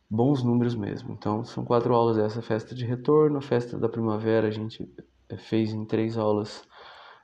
bons 0.10 0.42
números 0.42 0.74
mesmo. 0.76 1.14
Então 1.14 1.44
são 1.44 1.66
quatro 1.66 1.94
aulas 1.94 2.16
dessa 2.16 2.42
festa 2.42 2.74
de 2.74 2.86
retorno, 2.86 3.40
a 3.40 3.42
festa 3.42 3.78
da 3.78 3.90
primavera 3.90 4.48
a 4.48 4.52
gente 4.52 4.90
é, 5.30 5.36
fez 5.38 5.74
em 5.74 5.86
três 5.86 6.18
aulas 6.18 6.66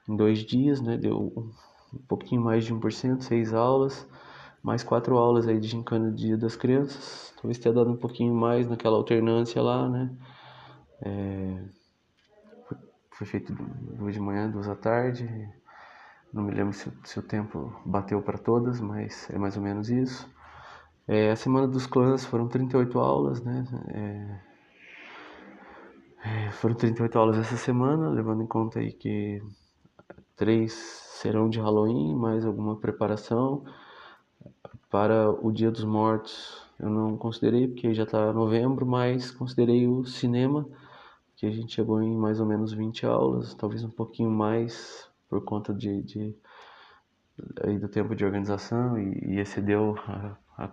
em 0.07 0.15
dois 0.17 0.39
dias, 0.39 0.81
né? 0.81 0.97
Deu 0.97 1.51
um 1.93 1.99
pouquinho 1.99 2.41
mais 2.41 2.65
de 2.65 2.73
1%, 2.73 3.21
seis 3.21 3.53
aulas, 3.53 4.07
mais 4.63 4.83
quatro 4.83 5.17
aulas 5.17 5.47
aí 5.47 5.59
de 5.59 5.67
gincana 5.67 6.11
Dia 6.11 6.37
das 6.37 6.55
Crianças. 6.55 7.33
Talvez 7.35 7.57
tenha 7.57 7.73
dado 7.73 7.91
um 7.91 7.97
pouquinho 7.97 8.33
mais 8.33 8.67
naquela 8.67 8.97
alternância 8.97 9.61
lá, 9.61 9.89
né? 9.89 10.11
É, 11.01 11.63
foi 13.11 13.27
feito 13.27 13.53
duas 13.53 14.13
de 14.13 14.19
manhã, 14.19 14.49
duas 14.49 14.67
à 14.67 14.75
tarde. 14.75 15.27
Não 16.33 16.43
me 16.43 16.51
lembro 16.53 16.73
se, 16.73 16.91
se 17.03 17.19
o 17.19 17.21
tempo 17.21 17.73
bateu 17.85 18.21
para 18.21 18.37
todas, 18.37 18.79
mas 18.79 19.29
é 19.29 19.37
mais 19.37 19.57
ou 19.57 19.63
menos 19.63 19.89
isso. 19.89 20.29
É, 21.07 21.31
a 21.31 21.35
semana 21.35 21.67
dos 21.67 21.85
clãs 21.85 22.25
foram 22.25 22.47
38 22.47 22.99
aulas, 22.99 23.41
né? 23.43 23.65
É, 23.89 24.39
é, 26.47 26.51
foram 26.51 26.75
38 26.75 27.17
aulas 27.17 27.37
essa 27.37 27.57
semana, 27.57 28.09
levando 28.09 28.43
em 28.43 28.47
conta 28.47 28.79
aí 28.79 28.93
que 28.93 29.41
três 30.41 30.73
serão 30.73 31.47
de 31.47 31.59
Halloween, 31.59 32.15
mais 32.15 32.43
alguma 32.47 32.75
preparação 32.75 33.63
para 34.89 35.29
o 35.29 35.51
Dia 35.51 35.69
dos 35.69 35.83
Mortos. 35.83 36.65
Eu 36.79 36.89
não 36.89 37.15
considerei 37.15 37.67
porque 37.67 37.93
já 37.93 38.05
está 38.05 38.33
novembro, 38.33 38.83
mas 38.83 39.29
considerei 39.29 39.87
o 39.87 40.03
cinema 40.03 40.67
que 41.35 41.45
a 41.45 41.51
gente 41.51 41.75
chegou 41.75 42.01
em 42.01 42.17
mais 42.17 42.39
ou 42.39 42.47
menos 42.47 42.73
20 42.73 43.05
aulas, 43.05 43.53
talvez 43.53 43.83
um 43.83 43.91
pouquinho 43.91 44.31
mais 44.31 45.07
por 45.29 45.45
conta 45.45 45.71
de, 45.75 46.01
de 46.01 46.35
aí 47.63 47.77
do 47.77 47.87
tempo 47.87 48.15
de 48.15 48.25
organização 48.25 48.97
e, 48.97 49.35
e 49.35 49.39
excedeu 49.39 49.95
a, 50.07 50.35
a, 50.57 50.71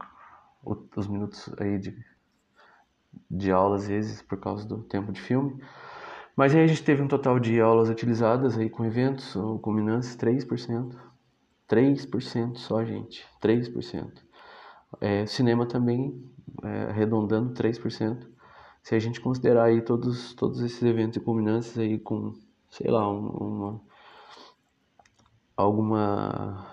os 0.97 1.07
minutos 1.07 1.55
aí 1.61 1.79
de, 1.79 1.95
de 3.31 3.53
aula 3.53 3.77
às 3.77 3.87
vezes 3.87 4.23
por 4.23 4.41
causa 4.41 4.67
do 4.67 4.83
tempo 4.85 5.13
de 5.13 5.21
filme. 5.21 5.63
Mas 6.39 6.55
aí 6.55 6.63
a 6.63 6.67
gente 6.69 6.85
teve 6.85 7.03
um 7.03 7.09
total 7.09 7.41
de 7.41 7.61
aulas 7.61 7.89
utilizadas 7.89 8.57
aí 8.57 8.71
com 8.71 8.85
eventos 8.85 9.35
ou 9.35 9.59
culminantes 9.59 10.15
3%. 10.15 10.97
3% 11.67 12.57
só, 12.59 12.85
gente. 12.85 13.27
3%. 13.41 14.23
É, 15.01 15.27
cinema 15.27 15.67
também, 15.67 16.25
é, 16.63 16.83
arredondando 16.91 17.53
3% 17.55 18.25
se 18.85 18.95
a 18.95 19.01
gente 19.01 19.21
considerar 19.21 19.65
aí 19.65 19.83
todos, 19.83 20.33
todos 20.35 20.61
esses 20.61 20.81
eventos 20.81 21.21
culminantes 21.25 21.77
aí 21.77 21.99
com, 21.99 22.33
sei 22.71 22.89
lá, 22.89 23.11
uma, 23.11 23.81
alguma 25.57 26.65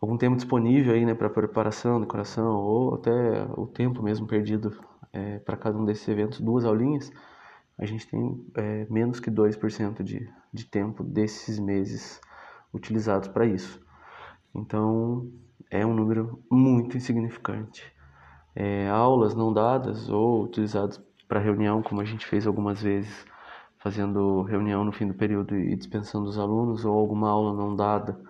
algum 0.00 0.18
tempo 0.18 0.34
disponível 0.34 0.92
aí, 0.92 1.06
né, 1.06 1.14
para 1.14 1.30
preparação, 1.30 2.00
decoração 2.00 2.52
ou 2.56 2.96
até 2.96 3.44
o 3.56 3.64
tempo 3.64 4.02
mesmo 4.02 4.26
perdido 4.26 4.76
é, 5.12 5.38
para 5.38 5.56
cada 5.56 5.78
um 5.78 5.84
desses 5.84 6.08
eventos, 6.08 6.40
duas 6.40 6.64
aulinhas, 6.64 7.12
a 7.80 7.86
gente 7.86 8.06
tem 8.06 8.44
é, 8.54 8.86
menos 8.88 9.18
que 9.18 9.30
2% 9.30 10.02
de, 10.02 10.28
de 10.52 10.64
tempo 10.64 11.02
desses 11.02 11.58
meses 11.58 12.20
utilizados 12.72 13.28
para 13.28 13.46
isso. 13.46 13.80
Então, 14.54 15.28
é 15.70 15.84
um 15.84 15.94
número 15.94 16.40
muito 16.50 16.96
insignificante 16.96 17.92
é, 18.54 18.88
aulas 18.88 19.34
não 19.34 19.52
dadas 19.52 20.08
ou 20.08 20.44
utilizadas 20.44 21.02
para 21.28 21.40
reunião, 21.40 21.82
como 21.82 22.00
a 22.00 22.04
gente 22.04 22.26
fez 22.26 22.46
algumas 22.46 22.82
vezes, 22.82 23.24
fazendo 23.78 24.42
reunião 24.42 24.84
no 24.84 24.92
fim 24.92 25.06
do 25.06 25.14
período 25.14 25.56
e 25.56 25.76
dispensando 25.76 26.28
os 26.28 26.38
alunos, 26.38 26.84
ou 26.84 26.98
alguma 26.98 27.30
aula 27.30 27.54
não 27.54 27.74
dada 27.74 28.20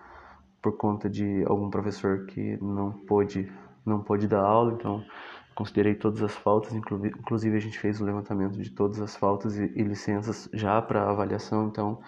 por 0.61 0.77
conta 0.77 1.09
de 1.09 1.43
algum 1.47 1.69
professor 1.69 2.25
que 2.27 2.57
não 2.61 2.91
pôde, 2.91 3.51
não 3.85 4.01
pôde 4.01 4.27
dar 4.27 4.43
aula, 4.43 4.73
então 4.73 5.03
considerei 5.55 5.95
todas 5.95 6.21
as 6.23 6.33
faltas, 6.33 6.73
inclusive 6.73 7.55
a 7.55 7.59
gente 7.59 7.77
fez 7.77 7.99
o 7.99 8.05
levantamento 8.05 8.57
de 8.57 8.69
todas 8.69 9.01
as 9.01 9.15
faltas 9.15 9.57
e, 9.57 9.63
e 9.75 9.83
licenças 9.83 10.49
já 10.53 10.81
para 10.81 11.09
avaliação, 11.09 11.67
então 11.67 11.99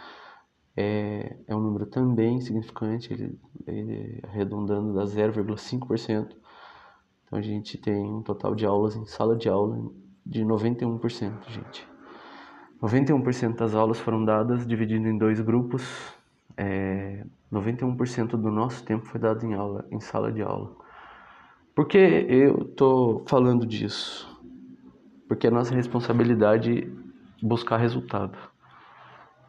é, 0.75 1.37
é 1.47 1.55
um 1.55 1.59
número 1.59 1.85
também 1.85 2.41
significante, 2.41 3.13
ele, 3.13 3.39
ele 3.67 4.19
arredondando 4.23 4.93
da 4.93 5.03
0,5% 5.03 6.43
então 7.33 7.39
a 7.39 7.41
gente 7.41 7.79
tem 7.79 8.13
um 8.13 8.21
total 8.21 8.53
de 8.53 8.63
aulas 8.63 8.95
em 8.95 9.07
sala 9.07 9.35
de 9.35 9.49
aula 9.49 9.89
de 10.23 10.45
91%, 10.45 11.49
gente. 11.49 11.87
91% 12.79 13.55
das 13.55 13.73
aulas 13.73 13.99
foram 13.99 14.23
dadas 14.23 14.67
dividido 14.67 15.07
em 15.07 15.17
dois 15.17 15.41
grupos. 15.41 16.13
É, 16.55 17.25
91% 17.51 18.37
do 18.37 18.51
nosso 18.51 18.85
tempo 18.85 19.07
foi 19.07 19.19
dado 19.19 19.43
em 19.47 19.55
aula, 19.55 19.83
em 19.89 19.99
sala 19.99 20.31
de 20.31 20.43
aula. 20.43 20.75
Por 21.75 21.87
que 21.87 21.97
eu 21.97 22.63
estou 22.63 23.23
falando 23.27 23.65
disso? 23.65 24.29
Porque 25.27 25.47
é 25.47 25.49
nossa 25.49 25.73
responsabilidade 25.73 26.91
buscar 27.41 27.77
resultado. 27.77 28.37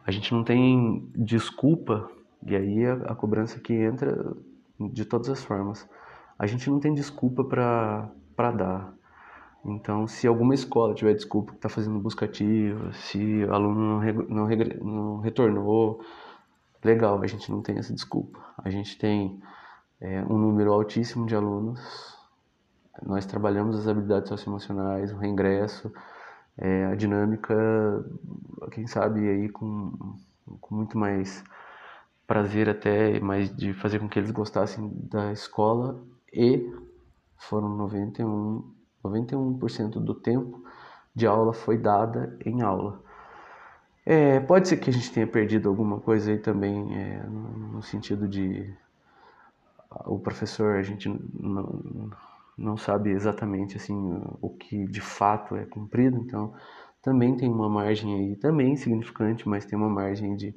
A 0.05 0.11
gente 0.11 0.33
não 0.33 0.43
tem 0.43 1.09
desculpa, 1.15 2.09
e 2.45 2.55
aí 2.55 2.85
a, 2.85 2.93
a 3.11 3.15
cobrança 3.15 3.59
que 3.59 3.73
entra 3.73 4.35
de 4.79 5.05
todas 5.05 5.29
as 5.29 5.43
formas 5.43 5.87
a 6.37 6.45
gente 6.45 6.69
não 6.69 6.79
tem 6.79 6.93
desculpa 6.93 7.43
para 7.43 8.51
dar. 8.51 8.93
Então, 9.63 10.05
se 10.05 10.27
alguma 10.27 10.53
escola 10.53 10.93
tiver 10.93 11.13
desculpa 11.13 11.51
que 11.51 11.57
está 11.57 11.69
fazendo 11.69 11.99
busca 11.99 12.25
ativa, 12.25 12.91
se 12.93 13.43
o 13.45 13.53
aluno 13.53 14.01
não, 14.01 14.13
não, 14.29 14.47
não, 14.83 15.19
retornou, 15.19 16.01
legal, 16.83 17.19
a 17.21 17.27
gente 17.27 17.49
não 17.49 17.61
tem 17.61 17.77
essa 17.77 17.93
desculpa. 17.93 18.39
A 18.57 18.69
gente 18.69 18.97
tem 18.97 19.39
é, 19.99 20.23
um 20.23 20.37
número 20.37 20.71
altíssimo 20.71 21.25
de 21.25 21.35
alunos, 21.35 21.79
nós 23.05 23.25
trabalhamos 23.25 23.77
as 23.79 23.87
habilidades 23.87 24.29
socioemocionais, 24.29 25.11
o 25.11 25.17
reingresso, 25.17 25.91
é, 26.57 26.85
a 26.85 26.95
dinâmica, 26.95 27.55
quem 28.71 28.87
sabe 28.87 29.27
aí 29.27 29.49
com, 29.49 30.17
com 30.61 30.75
muito 30.75 30.97
mais 30.97 31.43
prazer 32.25 32.69
até, 32.69 33.19
mais 33.19 33.55
de 33.55 33.73
fazer 33.73 33.99
com 33.99 34.07
que 34.07 34.17
eles 34.17 34.31
gostassem 34.31 34.91
da 35.09 35.31
escola 35.31 36.01
e 36.33 36.71
foram 37.37 37.69
91, 37.75 38.63
91% 39.03 39.99
do 39.99 40.15
tempo 40.15 40.63
de 41.13 41.27
aula 41.27 41.53
foi 41.53 41.77
dada 41.77 42.37
em 42.45 42.61
aula. 42.61 43.01
É, 44.05 44.39
pode 44.39 44.67
ser 44.67 44.77
que 44.77 44.89
a 44.89 44.93
gente 44.93 45.11
tenha 45.11 45.25
perdido 45.25 45.67
alguma 45.67 45.99
coisa 45.99 46.31
aí 46.31 46.37
também, 46.37 46.95
é, 46.95 47.23
no, 47.23 47.49
no, 47.73 47.81
sentido 47.81 48.27
de 48.27 48.71
o 50.05 50.19
professor, 50.19 50.75
a 50.75 50.81
gente 50.81 51.09
não, 51.39 52.09
não 52.57 52.77
sabe 52.77 53.11
exatamente 53.11 53.77
assim 53.77 54.21
o 54.41 54.49
que 54.49 54.85
de 54.85 55.01
fato 55.01 55.55
é 55.55 55.65
cumprido, 55.65 56.17
então 56.17 56.53
também 57.01 57.37
tem 57.37 57.49
uma 57.49 57.69
margem 57.69 58.15
aí, 58.15 58.35
também 58.35 58.75
significante, 58.75 59.47
mas 59.47 59.65
tem 59.65 59.77
uma 59.77 59.89
margem 59.89 60.35
de 60.35 60.55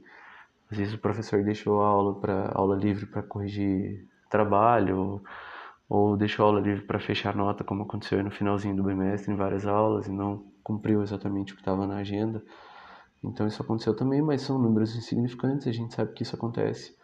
às 0.71 0.77
vezes 0.77 0.95
o 0.95 0.99
professor 0.99 1.43
deixou 1.43 1.83
a 1.83 1.87
aula 1.87 2.21
para 2.21 2.53
aula 2.55 2.77
livre 2.77 3.07
para 3.07 3.23
corrigir 3.23 4.07
trabalho, 4.29 5.23
ou 5.89 6.17
deixou 6.17 6.45
a 6.45 6.49
aula 6.49 6.61
livre 6.61 6.85
para 6.85 7.01
fechar 7.01 7.35
nota, 7.35 7.65
como 7.65 7.83
aconteceu 7.83 8.23
no 8.23 8.31
finalzinho 8.31 8.77
do 8.77 8.83
bimestre 8.85 9.33
em 9.33 9.37
várias 9.37 9.67
aulas 9.67 10.07
e 10.07 10.13
não 10.13 10.45
cumpriu 10.63 11.03
exatamente 11.03 11.53
o 11.53 11.57
que 11.57 11.63
estava 11.63 11.87
na 11.87 11.97
agenda. 11.97 12.43
Então 13.25 13.47
isso 13.47 13.63
aconteceu 13.63 13.97
também, 13.97 14.21
mas 14.21 14.43
são 14.43 14.59
números 14.59 14.95
insignificantes, 14.95 15.67
a 15.67 15.73
gente 15.73 15.95
sabe 15.95 16.13
que 16.13 16.23
isso 16.23 16.37
acontece 16.37 16.95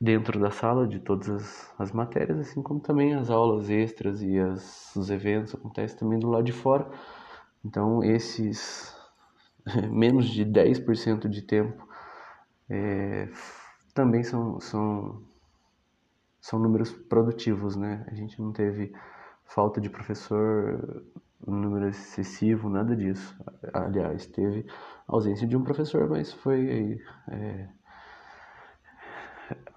dentro 0.00 0.38
da 0.38 0.50
sala 0.50 0.86
de 0.86 1.00
todas 1.00 1.28
as, 1.28 1.74
as 1.78 1.92
matérias, 1.92 2.38
assim 2.38 2.62
como 2.62 2.80
também 2.80 3.14
as 3.14 3.30
aulas 3.30 3.68
extras 3.68 4.22
e 4.22 4.38
as, 4.38 4.94
os 4.96 5.10
eventos 5.10 5.54
acontecem 5.54 5.98
também 5.98 6.18
do 6.18 6.28
lado 6.28 6.44
de 6.44 6.52
fora. 6.52 6.88
Então 7.64 8.02
esses 8.04 8.96
menos 9.90 10.26
de 10.28 10.44
10% 10.44 11.28
de 11.28 11.42
tempo 11.42 11.86
é, 12.70 13.28
também 13.94 14.22
são, 14.22 14.60
são 14.60 15.28
são 16.40 16.58
números 16.58 16.90
produtivos, 16.90 17.76
né? 17.76 18.06
A 18.10 18.14
gente 18.14 18.40
não 18.40 18.52
teve 18.52 18.92
falta 19.44 19.80
de 19.80 19.90
professor, 19.90 21.04
um 21.46 21.54
número 21.54 21.88
excessivo, 21.88 22.70
nada 22.70 22.96
disso. 22.96 23.36
Aliás, 23.72 24.26
teve 24.26 24.66
ausência 25.06 25.46
de 25.46 25.56
um 25.56 25.62
professor, 25.62 26.08
mas 26.08 26.32
foi 26.32 26.98
é, 27.28 27.68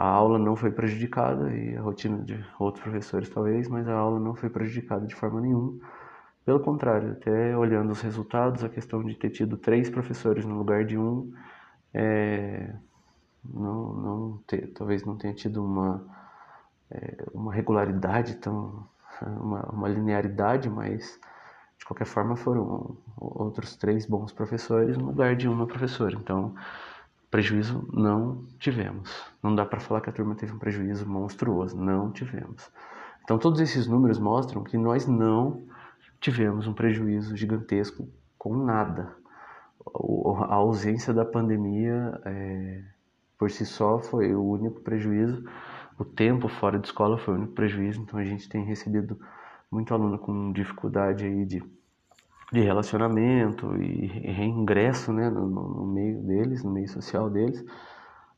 a 0.02 0.04
aula 0.04 0.40
não 0.40 0.56
foi 0.56 0.72
prejudicada 0.72 1.56
e 1.56 1.78
a 1.78 1.82
rotina 1.82 2.18
de 2.24 2.44
outros 2.58 2.84
professores 2.84 3.30
talvez, 3.30 3.68
mas 3.68 3.88
a 3.88 3.94
aula 3.94 4.20
não 4.20 4.34
foi 4.34 4.50
prejudicada 4.50 5.06
de 5.06 5.14
forma 5.14 5.40
nenhuma. 5.40 5.78
Pelo 6.44 6.60
contrário, 6.60 7.12
até 7.12 7.56
olhando 7.56 7.92
os 7.92 8.02
resultados, 8.02 8.64
a 8.64 8.70
questão 8.70 9.04
de 9.04 9.14
ter 9.14 9.30
tido 9.30 9.58
três 9.58 9.92
professores 9.92 10.44
no 10.44 10.58
lugar 10.58 10.86
de 10.86 10.98
um, 10.98 11.32
é, 11.94 12.74
não, 13.46 13.94
não 13.94 14.38
ter, 14.48 14.74
talvez 14.74 15.06
não 15.06 15.16
tenha 15.16 15.36
tido 15.36 15.64
uma, 15.64 16.04
é, 16.90 17.24
uma 17.32 17.54
regularidade 17.54 18.38
tão, 18.38 18.88
uma, 19.22 19.62
uma 19.70 19.88
linearidade, 19.88 20.68
mas 20.68 21.20
de 21.78 21.86
qualquer 21.86 22.06
forma 22.06 22.36
foram 22.36 22.98
outros 23.18 23.76
três 23.76 24.08
bons 24.08 24.34
professores 24.34 24.98
no 24.98 25.06
lugar 25.06 25.36
de 25.36 25.48
uma 25.48 25.68
professora. 25.68 26.16
Então, 26.16 26.56
prejuízo 27.32 27.88
não 27.94 28.44
tivemos. 28.60 29.10
Não 29.42 29.56
dá 29.56 29.66
para 29.66 29.80
falar 29.80 30.02
que 30.02 30.10
a 30.10 30.14
turma 30.14 30.36
teve 30.36 30.52
um 30.52 30.60
prejuízo 30.60 31.10
monstruoso, 31.10 31.78
não 31.78 32.12
tivemos. 32.12 32.70
Então, 33.24 33.40
todos 33.40 33.62
esses 33.62 33.88
números 33.88 34.20
mostram 34.20 34.64
que 34.64 34.78
nós 34.78 35.08
não 35.08 35.66
tivemos 36.20 36.68
um 36.68 36.74
prejuízo 36.74 37.36
gigantesco 37.38 38.08
com 38.38 38.56
nada. 38.56 39.16
A 40.50 40.56
ausência 40.56 41.14
da 41.14 41.26
pandemia 41.26 42.20
é, 42.26 42.84
por 43.38 43.50
si 43.50 43.66
só 43.66 44.00
foi 44.00 44.36
o 44.36 44.44
único 44.44 44.82
prejuízo. 44.82 45.44
O 45.98 46.04
tempo 46.04 46.48
fora 46.48 46.78
de 46.78 46.88
escola 46.88 47.18
foi 47.18 47.34
o 47.34 47.38
único 47.38 47.54
prejuízo. 47.54 48.02
Então 48.02 48.20
a 48.20 48.26
gente 48.26 48.50
tem 48.50 48.64
recebido 48.66 49.18
muito 49.72 49.94
aluno 49.94 50.20
com 50.20 50.52
dificuldade 50.52 51.26
aí 51.26 51.46
de, 51.46 51.64
de 52.52 52.60
relacionamento 52.62 53.76
e 53.82 54.08
reingresso 54.08 55.14
né, 55.14 55.30
no, 55.30 55.48
no 55.48 55.86
meio 55.86 56.22
deles, 56.22 56.64
no 56.64 56.72
meio 56.72 56.90
social 56.90 57.30
deles. 57.30 57.64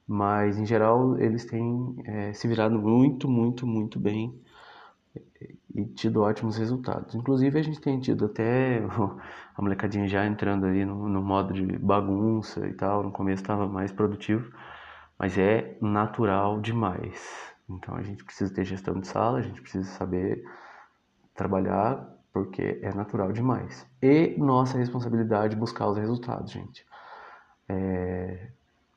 Mas 0.07 0.57
em 0.57 0.65
geral 0.65 1.17
eles 1.19 1.45
têm 1.45 1.95
é, 2.05 2.33
se 2.33 2.47
virado 2.47 2.77
muito, 2.77 3.27
muito, 3.27 3.65
muito 3.65 3.99
bem 3.99 4.39
e 5.75 5.85
tido 5.85 6.21
ótimos 6.21 6.57
resultados. 6.57 7.15
Inclusive 7.15 7.59
a 7.59 7.63
gente 7.63 7.81
tem 7.81 7.99
tido 7.99 8.25
até 8.25 8.79
a 9.55 9.61
molecadinha 9.61 10.07
já 10.07 10.25
entrando 10.25 10.65
ali 10.65 10.85
no, 10.85 11.09
no 11.09 11.21
modo 11.21 11.53
de 11.53 11.77
bagunça 11.79 12.67
e 12.67 12.73
tal. 12.73 13.03
No 13.03 13.11
começo 13.11 13.41
estava 13.41 13.67
mais 13.67 13.91
produtivo, 13.91 14.51
mas 15.17 15.37
é 15.37 15.77
natural 15.81 16.61
demais. 16.61 17.51
Então 17.69 17.95
a 17.95 18.03
gente 18.03 18.23
precisa 18.23 18.53
ter 18.53 18.65
gestão 18.65 18.99
de 18.99 19.07
sala, 19.07 19.39
a 19.39 19.41
gente 19.41 19.61
precisa 19.61 19.85
saber 19.85 20.43
trabalhar 21.33 22.12
porque 22.33 22.79
é 22.81 22.93
natural 22.93 23.31
demais. 23.31 23.87
E 24.01 24.35
nossa 24.37 24.77
responsabilidade 24.77 25.55
buscar 25.55 25.87
os 25.87 25.97
resultados, 25.97 26.51
gente. 26.51 26.85
É... 27.69 28.49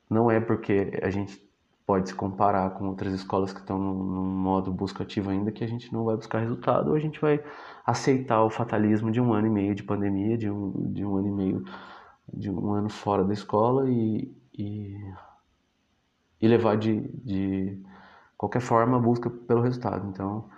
Não 0.09 0.31
é 0.31 0.41
porque 0.41 0.99
a 1.03 1.11
gente 1.11 1.47
pode 1.87 2.09
se 2.09 2.15
comparar 2.15 2.71
com 2.71 2.89
outras 2.89 3.13
escolas 3.13 3.53
que 3.53 3.61
estão 3.61 3.79
num 3.79 4.25
modo 4.25 4.73
busca 4.73 5.05
ativo 5.05 5.31
ainda 5.31 5.53
que 5.53 5.63
a 5.63 5.69
gente 5.69 5.93
não 5.93 6.05
vai 6.05 6.17
buscar 6.17 6.41
resultado 6.41 6.89
ou 6.89 6.97
a 6.97 6.99
gente 6.99 7.21
vai 7.21 7.41
aceitar 7.87 8.43
o 8.43 8.51
fatalismo 8.51 9.11
de 9.11 9.21
um 9.21 9.33
ano 9.33 9.47
e 9.47 9.51
meio 9.51 9.75
de 9.75 9.85
pandemia, 9.85 10.37
de 10.37 10.51
um, 10.51 10.93
de 10.93 11.05
um 11.05 11.17
ano 11.17 11.29
e 11.29 11.33
meio, 11.33 11.65
de 12.33 12.51
um 12.51 12.73
ano 12.73 12.89
fora 12.89 13.23
da 13.23 13.33
escola 13.33 13.89
e, 13.89 14.35
e, 14.53 14.97
e 16.41 16.49
levar 16.49 16.77
de, 16.77 17.03
de 17.23 17.81
qualquer 18.37 18.61
forma 18.61 18.97
a 18.97 19.01
busca 19.01 19.31
pelo 19.31 19.61
resultado. 19.63 20.09
Então, 20.09 20.49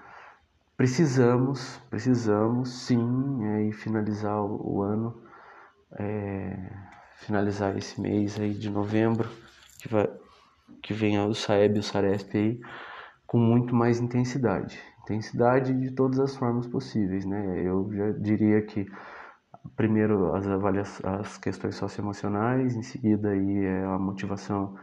precisamos, 0.79 1.77
precisamos 1.91 2.71
sim 2.87 3.69
é, 3.69 3.73
finalizar 3.73 4.41
o, 4.41 4.81
ano, 4.81 5.21
é, 5.99 6.71
finalizar 7.17 7.77
esse 7.77 8.01
mês 8.01 8.39
aí 8.39 8.55
de 8.55 8.71
novembro, 8.71 9.29
que 9.81 9.89
vai 9.89 10.09
que 10.81 10.95
venha 10.95 11.25
o 11.25 11.35
Saeb 11.35 11.77
e 11.77 11.81
o 11.81 11.83
Saresp 11.83 12.37
aí 12.37 12.61
com 13.27 13.39
muito 13.39 13.75
mais 13.75 13.99
intensidade. 13.99 14.79
Intensidade 15.03 15.75
de 15.75 15.91
todas 15.91 16.21
as 16.21 16.37
formas 16.37 16.67
possíveis, 16.69 17.25
né? 17.25 17.61
Eu 17.65 17.91
já 17.93 18.13
diria 18.13 18.63
que 18.63 18.87
primeiro 19.75 20.35
as 20.37 20.47
avaliações, 20.47 21.05
as 21.05 21.39
questões 21.39 21.75
socioemocionais, 21.75 22.77
em 22.77 22.83
seguida 22.83 23.31
aí 23.31 23.65
é 23.65 23.85
a 23.85 23.99
motivação 23.99 24.77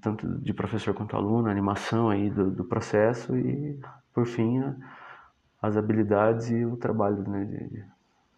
tanto 0.00 0.26
de 0.40 0.52
professor 0.52 0.94
quanto 0.94 1.16
aluno, 1.16 1.48
a 1.48 1.50
animação 1.50 2.10
aí 2.10 2.30
do, 2.30 2.50
do 2.50 2.64
processo 2.64 3.36
e 3.36 3.78
por 4.12 4.26
fim 4.26 4.62
as 5.62 5.76
habilidades 5.76 6.50
e 6.50 6.64
o 6.64 6.76
trabalho 6.76 7.28
né, 7.28 7.44
de, 7.44 7.84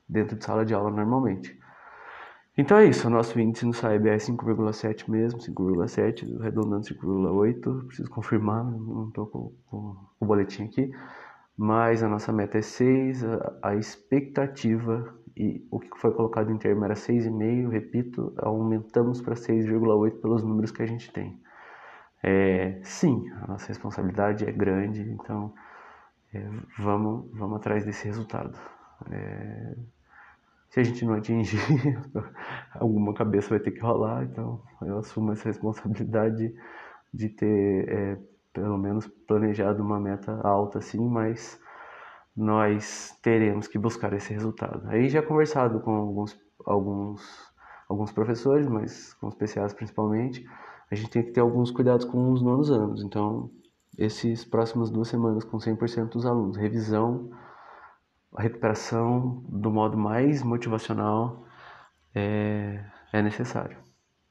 dentro 0.08 0.36
de 0.36 0.44
sala 0.44 0.64
de 0.64 0.74
aula 0.74 0.90
normalmente. 0.90 1.58
Então 2.56 2.76
é 2.76 2.84
isso, 2.84 3.06
o 3.06 3.10
nosso 3.10 3.38
índice 3.40 3.64
no 3.64 3.72
SAEB 3.72 4.08
é 4.08 4.16
5,7 4.16 5.08
mesmo, 5.08 5.40
5,7, 5.40 6.38
arredondando 6.38 6.86
5,8, 6.86 7.86
preciso 7.86 8.10
confirmar, 8.10 8.62
não 8.62 9.08
estou 9.08 9.26
com, 9.26 9.52
com, 9.66 9.96
o 10.20 10.26
boletim 10.26 10.64
aqui, 10.64 10.92
mas 11.56 12.02
a 12.02 12.08
nossa 12.08 12.30
meta 12.30 12.58
é 12.58 12.62
6, 12.62 13.24
a, 13.24 13.58
a 13.62 13.76
expectativa 13.76 15.14
e 15.36 15.66
o 15.70 15.80
que 15.80 15.98
foi 15.98 16.12
colocado 16.12 16.50
em 16.50 16.58
termo 16.58 16.84
era 16.84 16.94
6,5, 16.94 17.68
repito, 17.70 18.32
aumentamos 18.38 19.20
para 19.20 19.34
6,8 19.34 20.20
pelos 20.20 20.42
números 20.42 20.70
que 20.70 20.82
a 20.82 20.86
gente 20.86 21.12
tem. 21.12 21.40
É, 22.22 22.80
sim, 22.84 23.28
a 23.42 23.48
nossa 23.48 23.68
responsabilidade 23.68 24.44
é 24.44 24.52
grande, 24.52 25.02
então 25.02 25.52
é, 26.32 26.48
vamos, 26.78 27.30
vamos 27.32 27.56
atrás 27.56 27.84
desse 27.84 28.06
resultado. 28.06 28.58
É, 29.10 29.76
se 30.70 30.80
a 30.80 30.82
gente 30.82 31.04
não 31.04 31.14
atingir, 31.14 31.58
alguma 32.74 33.12
cabeça 33.12 33.50
vai 33.50 33.60
ter 33.60 33.72
que 33.72 33.80
rolar, 33.80 34.24
então 34.24 34.62
eu 34.82 34.98
assumo 34.98 35.32
essa 35.32 35.48
responsabilidade 35.48 36.54
de 37.12 37.28
ter 37.28 37.88
é, 37.88 38.18
pelo 38.52 38.78
menos 38.78 39.06
planejado 39.06 39.82
uma 39.82 40.00
meta 40.00 40.40
alta 40.42 40.78
assim, 40.78 41.06
mas 41.06 41.60
nós 42.36 43.18
teremos 43.22 43.68
que 43.68 43.78
buscar 43.78 44.12
esse 44.12 44.32
resultado. 44.32 44.88
Aí 44.88 45.08
já 45.08 45.22
conversado 45.22 45.80
com 45.80 45.94
alguns, 45.94 46.38
alguns, 46.64 47.22
alguns 47.88 48.12
professores, 48.12 48.66
mas 48.66 49.14
com 49.14 49.28
especiais 49.28 49.72
principalmente, 49.72 50.44
a 50.90 50.94
gente 50.94 51.10
tem 51.10 51.22
que 51.22 51.32
ter 51.32 51.40
alguns 51.40 51.70
cuidados 51.70 52.04
com 52.04 52.32
os 52.32 52.42
nonos 52.42 52.70
anos. 52.70 53.02
Então, 53.02 53.50
esses 53.98 54.44
próximas 54.44 54.90
duas 54.90 55.08
semanas 55.08 55.44
com 55.44 55.58
100% 55.58 56.10
dos 56.10 56.26
alunos, 56.26 56.56
revisão 56.56 57.30
recuperação 58.38 59.44
do 59.48 59.70
modo 59.70 59.96
mais 59.96 60.42
motivacional 60.42 61.44
é, 62.14 62.84
é 63.12 63.22
necessário. 63.22 63.78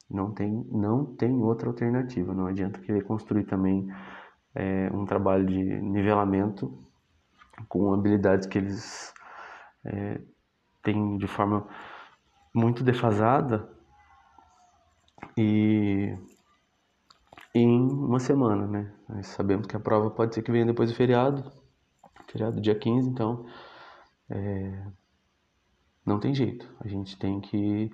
Não 0.10 0.32
tem, 0.32 0.66
não 0.72 1.06
tem 1.06 1.32
outra 1.42 1.70
alternativa. 1.70 2.34
Não 2.34 2.48
adianta 2.48 2.80
querer 2.82 3.04
construir 3.04 3.46
também 3.46 3.88
é, 4.54 4.90
um 4.94 5.06
trabalho 5.06 5.46
de 5.46 5.64
nivelamento 5.64 6.78
com 7.68 7.94
habilidades 7.94 8.48
que 8.48 8.58
eles 8.58 9.14
é, 9.86 10.22
têm 10.84 11.18
de 11.18 11.28
forma 11.28 11.68
muito 12.54 12.84
defasada 12.84 13.70
e 15.38 16.16
em 17.54 17.82
uma 17.82 18.20
semana, 18.20 18.68
né? 18.68 18.94
Nós 19.08 19.28
sabemos 19.28 19.68
que 19.68 19.76
a 19.76 19.80
prova 19.80 20.10
pode 20.10 20.36
ser 20.36 20.42
que 20.42 20.52
venha 20.52 20.66
depois 20.66 20.90
do 20.90 20.96
feriado, 20.96 21.52
feriado 22.28 22.62
dia 22.62 22.76
15, 22.76 23.10
então 23.10 23.46
é, 24.30 24.88
não 26.06 26.20
tem 26.20 26.34
jeito. 26.34 26.68
A 26.80 26.88
gente 26.88 27.18
tem 27.18 27.40
que 27.42 27.92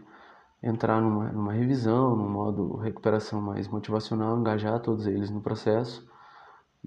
entrar 0.62 1.02
numa, 1.02 1.32
numa 1.32 1.54
revisão, 1.54 2.16
num 2.16 2.30
modo 2.30 2.78
recuperação 2.78 3.42
mais 3.42 3.68
motivacional, 3.68 4.38
engajar 4.38 4.80
todos 4.80 5.08
eles 5.08 5.30
no 5.30 5.42
processo 5.42 6.08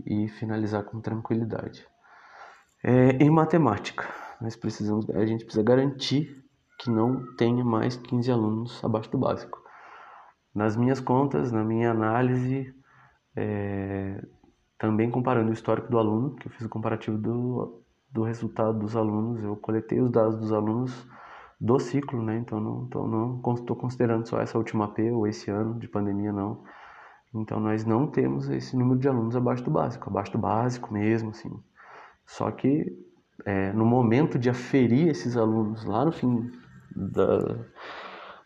e 0.07 0.29
finalizar 0.29 0.85
com 0.85 1.01
tranquilidade. 1.01 1.87
É, 2.83 3.11
em 3.23 3.31
matemática, 3.31 4.09
nós 4.40 4.57
precisamos, 4.57 5.09
a 5.11 5.27
gente 5.27 5.45
precisa 5.45 5.62
garantir 5.62 6.43
que 6.79 6.90
não 6.90 7.35
tenha 7.37 7.64
mais 7.64 7.97
15 7.97 8.31
alunos 8.31 8.85
abaixo 8.85 9.11
do 9.11 9.19
básico. 9.19 9.61
Nas 10.55 10.77
minhas 10.77 10.99
contas, 10.99 11.53
na 11.53 11.62
minha 11.62 11.90
análise, 11.90 12.75
é, 13.37 14.25
também 14.79 15.11
comparando 15.11 15.51
o 15.51 15.53
histórico 15.53 15.90
do 15.90 15.99
aluno, 15.99 16.35
que 16.37 16.49
eu 16.49 16.53
fiz 16.53 16.64
o 16.64 16.69
comparativo 16.69 17.19
do 17.19 17.81
do 18.12 18.23
resultado 18.23 18.79
dos 18.79 18.97
alunos. 18.97 19.43
Eu 19.43 19.57
coletei 19.57 20.01
os 20.01 20.11
dados 20.11 20.37
dos 20.37 20.53
alunos 20.53 21.07
do 21.61 21.79
ciclo, 21.79 22.23
né? 22.23 22.38
Então 22.38 22.61
não 22.61 22.85
estou 22.85 23.07
não 23.07 23.40
considerando 23.40 24.27
só 24.27 24.40
essa 24.40 24.59
última 24.59 24.88
P 24.88 25.11
ou 25.12 25.27
esse 25.27 25.51
ano 25.51 25.79
de 25.79 25.88
pandemia 25.88 26.33
não. 26.33 26.64
Então 27.35 27.61
nós 27.61 27.85
não 27.85 28.07
temos 28.09 28.49
esse 28.49 28.77
número 28.77 28.99
de 28.99 29.09
alunos 29.09 29.37
abaixo 29.37 29.62
do 29.62 29.71
básico, 29.71 30.11
abaixo 30.11 30.33
do 30.33 30.38
básico 30.38 30.93
mesmo, 30.93 31.31
assim. 31.31 31.51
Só 32.31 32.51
que 32.51 32.87
é, 33.45 33.73
no 33.73 33.85
momento 33.85 34.38
de 34.38 34.49
aferir 34.49 35.09
esses 35.09 35.37
alunos 35.37 35.85
lá 35.85 36.05
no 36.05 36.12
fim 36.12 36.51
da, 36.95 37.64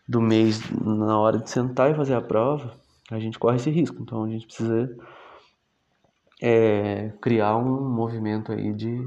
do 0.07 0.19
mês, 0.19 0.59
na 0.81 1.19
hora 1.19 1.37
de 1.37 1.49
sentar 1.49 1.91
e 1.91 1.95
fazer 1.95 2.15
a 2.15 2.21
prova, 2.21 2.75
a 3.11 3.19
gente 3.19 3.37
corre 3.37 3.57
esse 3.57 3.69
risco. 3.69 4.01
Então 4.01 4.23
a 4.23 4.29
gente 4.29 4.47
precisa 4.47 4.89
é 6.41 7.13
criar 7.21 7.55
um 7.57 7.89
movimento 7.89 8.51
aí 8.51 8.73
de 8.73 8.99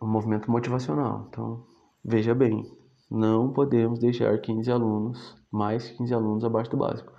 um 0.00 0.06
movimento 0.06 0.50
motivacional. 0.50 1.26
Então, 1.28 1.62
veja 2.02 2.34
bem, 2.34 2.64
não 3.10 3.52
podemos 3.52 3.98
deixar 3.98 4.36
15 4.38 4.70
alunos, 4.70 5.36
mais 5.52 5.90
15 5.90 6.14
alunos 6.14 6.44
abaixo 6.44 6.70
do 6.70 6.78
básico. 6.78 7.12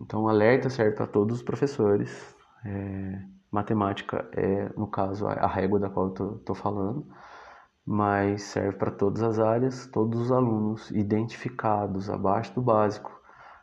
Então, 0.00 0.26
alerta 0.26 0.70
serve 0.70 0.96
para 0.96 1.06
todos 1.06 1.36
os 1.36 1.42
professores. 1.42 2.34
É, 2.64 3.22
matemática 3.52 4.28
é, 4.32 4.70
no 4.76 4.86
caso, 4.86 5.26
a 5.28 5.46
régua 5.46 5.78
da 5.78 5.90
qual 5.90 6.14
eu 6.18 6.36
estou 6.36 6.56
falando, 6.56 7.06
mas 7.84 8.42
serve 8.42 8.78
para 8.78 8.90
todas 8.90 9.22
as 9.22 9.38
áreas, 9.38 9.86
todos 9.88 10.20
os 10.20 10.32
alunos 10.32 10.90
identificados 10.90 12.08
abaixo 12.08 12.54
do 12.54 12.62
básico, 12.62 13.12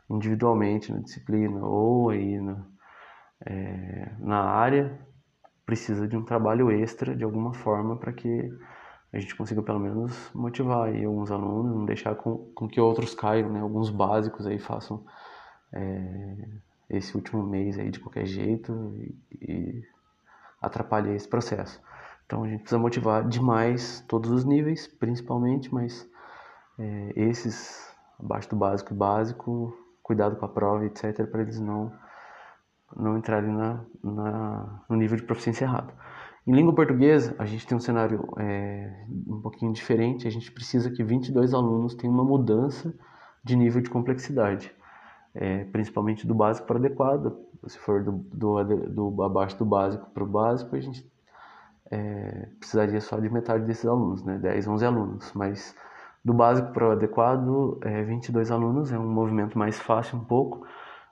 individualmente 0.10 0.92
na 0.92 1.00
disciplina 1.00 1.66
ou 1.66 2.10
aí 2.10 2.40
na, 2.40 2.66
é, 3.46 4.16
na 4.20 4.42
área, 4.42 5.00
precisa 5.66 6.08
de 6.08 6.16
um 6.16 6.24
trabalho 6.24 6.72
extra 6.72 7.16
de 7.16 7.24
alguma 7.24 7.54
forma 7.54 7.98
para 7.98 8.14
que 8.14 8.50
a 9.12 9.20
gente 9.20 9.36
consiga 9.36 9.62
pelo 9.64 9.80
menos 9.80 10.32
motivar 10.34 10.90
aí 10.90 11.04
alguns 11.04 11.32
alunos, 11.32 11.76
não 11.76 11.86
deixar 11.86 12.16
com, 12.16 12.52
com 12.54 12.68
que 12.68 12.80
outros 12.80 13.16
caiam, 13.16 13.50
né? 13.50 13.60
Alguns 13.60 13.90
básicos 13.90 14.46
aí 14.46 14.60
façam 14.60 15.04
é, 15.74 16.36
esse 16.90 17.16
último 17.16 17.44
mês 17.44 17.78
aí 17.78 17.92
de 17.92 18.00
qualquer 18.00 18.26
jeito 18.26 18.94
e, 18.98 19.16
e 19.42 19.84
esse 21.16 21.28
processo. 21.28 21.82
Então 22.26 22.44
a 22.44 22.48
gente 22.48 22.62
precisa 22.62 22.80
motivar 22.80 23.28
demais 23.28 24.04
todos 24.08 24.30
os 24.32 24.46
níveis, 24.46 24.88
principalmente, 24.88 25.74
mas 25.74 26.08
é, 26.78 27.14
esses 27.16 27.90
abaixo 28.20 28.50
do 28.50 28.56
básico 28.56 28.94
e 28.94 28.98
básico, 28.98 29.74
cuidado 30.04 30.36
com 30.36 30.46
a 30.46 30.50
prova, 30.50 30.86
etc, 30.86 31.26
para 31.28 31.42
eles 31.42 31.60
não 31.60 31.92
não 32.96 33.18
entrarem 33.18 33.52
na, 33.52 33.86
na, 34.04 34.84
no 34.90 34.96
nível 34.96 35.16
de 35.16 35.24
proficiência 35.24 35.64
errado. 35.64 35.94
Em 36.48 36.52
língua 36.52 36.74
portuguesa, 36.74 37.36
a 37.38 37.46
gente 37.46 37.68
tem 37.68 37.78
um 37.78 37.80
cenário 37.80 38.28
é, 38.40 39.06
um 39.28 39.40
pouquinho 39.40 39.72
diferente. 39.72 40.28
A 40.28 40.32
gente 40.32 40.52
precisa 40.52 40.90
que 40.90 41.04
22 41.04 41.54
alunos 41.54 41.94
tenham 41.94 42.14
uma 42.14 42.24
mudança 42.24 42.92
de 43.44 43.56
nível 43.56 43.82
de 43.82 43.90
complexidade, 43.92 44.74
é, 45.34 45.64
principalmente 45.66 46.26
do 46.26 46.36
básico 46.36 46.68
para 46.68 46.76
o 46.76 46.80
adequado. 46.80 47.38
Se 47.68 47.78
for 47.80 48.04
do, 48.04 48.12
do, 48.34 48.64
do 49.14 49.24
abaixo 49.24 49.58
do 49.58 49.66
básico 49.66 50.10
para 50.12 50.24
o 50.24 50.28
básico, 50.28 50.76
a 50.76 50.80
gente 50.80 51.10
é, 51.92 52.48
precisaria 52.60 53.02
só 53.02 53.20
de 53.20 53.30
metade 53.30 53.66
desses 53.66 53.86
alunos, 53.86 54.24
né? 54.24 54.38
10, 54.38 54.68
11 54.68 54.86
alunos. 54.86 55.34
Mas 55.34 55.76
do 56.24 56.34
básico 56.34 56.72
para 56.72 56.90
o 56.90 56.92
adequado, 56.92 57.80
é, 57.84 58.04
22 58.04 58.52
alunos 58.52 58.92
é 58.92 59.00
um 59.00 59.10
movimento 59.10 59.58
mais 59.58 59.80
fácil 59.80 60.18
um 60.18 60.24
pouco, 60.24 60.66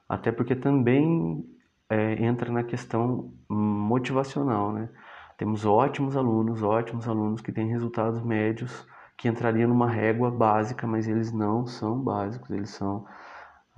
até 0.08 0.32
porque 0.32 0.56
também 0.56 1.46
é, 1.90 2.24
entra 2.24 2.52
na 2.52 2.64
questão 2.64 3.32
motivacional, 3.50 4.72
né? 4.72 4.90
Temos 5.38 5.66
ótimos 5.66 6.18
alunos, 6.18 6.64
ótimos 6.64 7.08
alunos 7.08 7.42
que 7.42 7.52
têm 7.52 7.68
resultados 7.70 8.22
médios 8.24 8.86
que 9.16 9.28
entrariam 9.28 9.70
numa 9.70 9.90
régua 9.90 10.30
básica, 10.30 10.86
mas 10.86 11.08
eles 11.08 11.32
não 11.32 11.66
são 11.66 12.00
básicos, 12.00 12.50
eles 12.52 12.70
são 12.70 13.06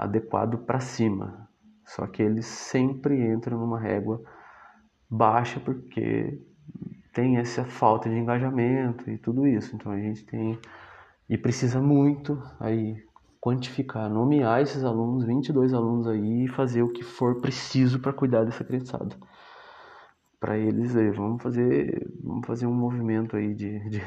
adequados 0.04 0.62
para 0.62 0.80
cima. 0.80 1.50
Só 1.86 2.06
que 2.08 2.22
eles 2.22 2.46
sempre 2.46 3.20
entram 3.22 3.60
numa 3.60 3.80
régua 3.80 4.22
baixa 5.10 5.60
porque 5.60 6.40
tem 7.14 7.38
essa 7.38 7.66
falta 7.66 8.10
de 8.10 8.16
engajamento 8.16 9.10
e 9.10 9.18
tudo 9.18 9.48
isso. 9.48 9.76
Então 9.76 9.92
a 9.92 10.00
gente 10.00 10.26
tem 10.26 10.60
e 11.30 11.38
precisa 11.38 11.82
muito 11.82 12.42
aí 12.60 13.04
quantificar, 13.42 14.10
nomear 14.10 14.62
esses 14.62 14.84
alunos, 14.84 15.26
22 15.26 15.74
alunos 15.74 16.08
aí 16.08 16.46
e 16.46 16.48
fazer 16.48 16.82
o 16.82 16.92
que 16.92 17.04
for 17.04 17.40
preciso 17.42 18.00
para 18.00 18.14
cuidar 18.14 18.44
dessa 18.44 18.64
criançada. 18.64 19.16
Para 20.40 20.58
eles, 20.58 20.96
aí, 20.96 21.12
vamos 21.12 21.42
fazer, 21.42 22.08
vamos 22.24 22.48
fazer 22.48 22.66
um 22.66 22.74
movimento 22.74 23.36
aí 23.36 23.54
de, 23.54 23.80
de 23.90 24.02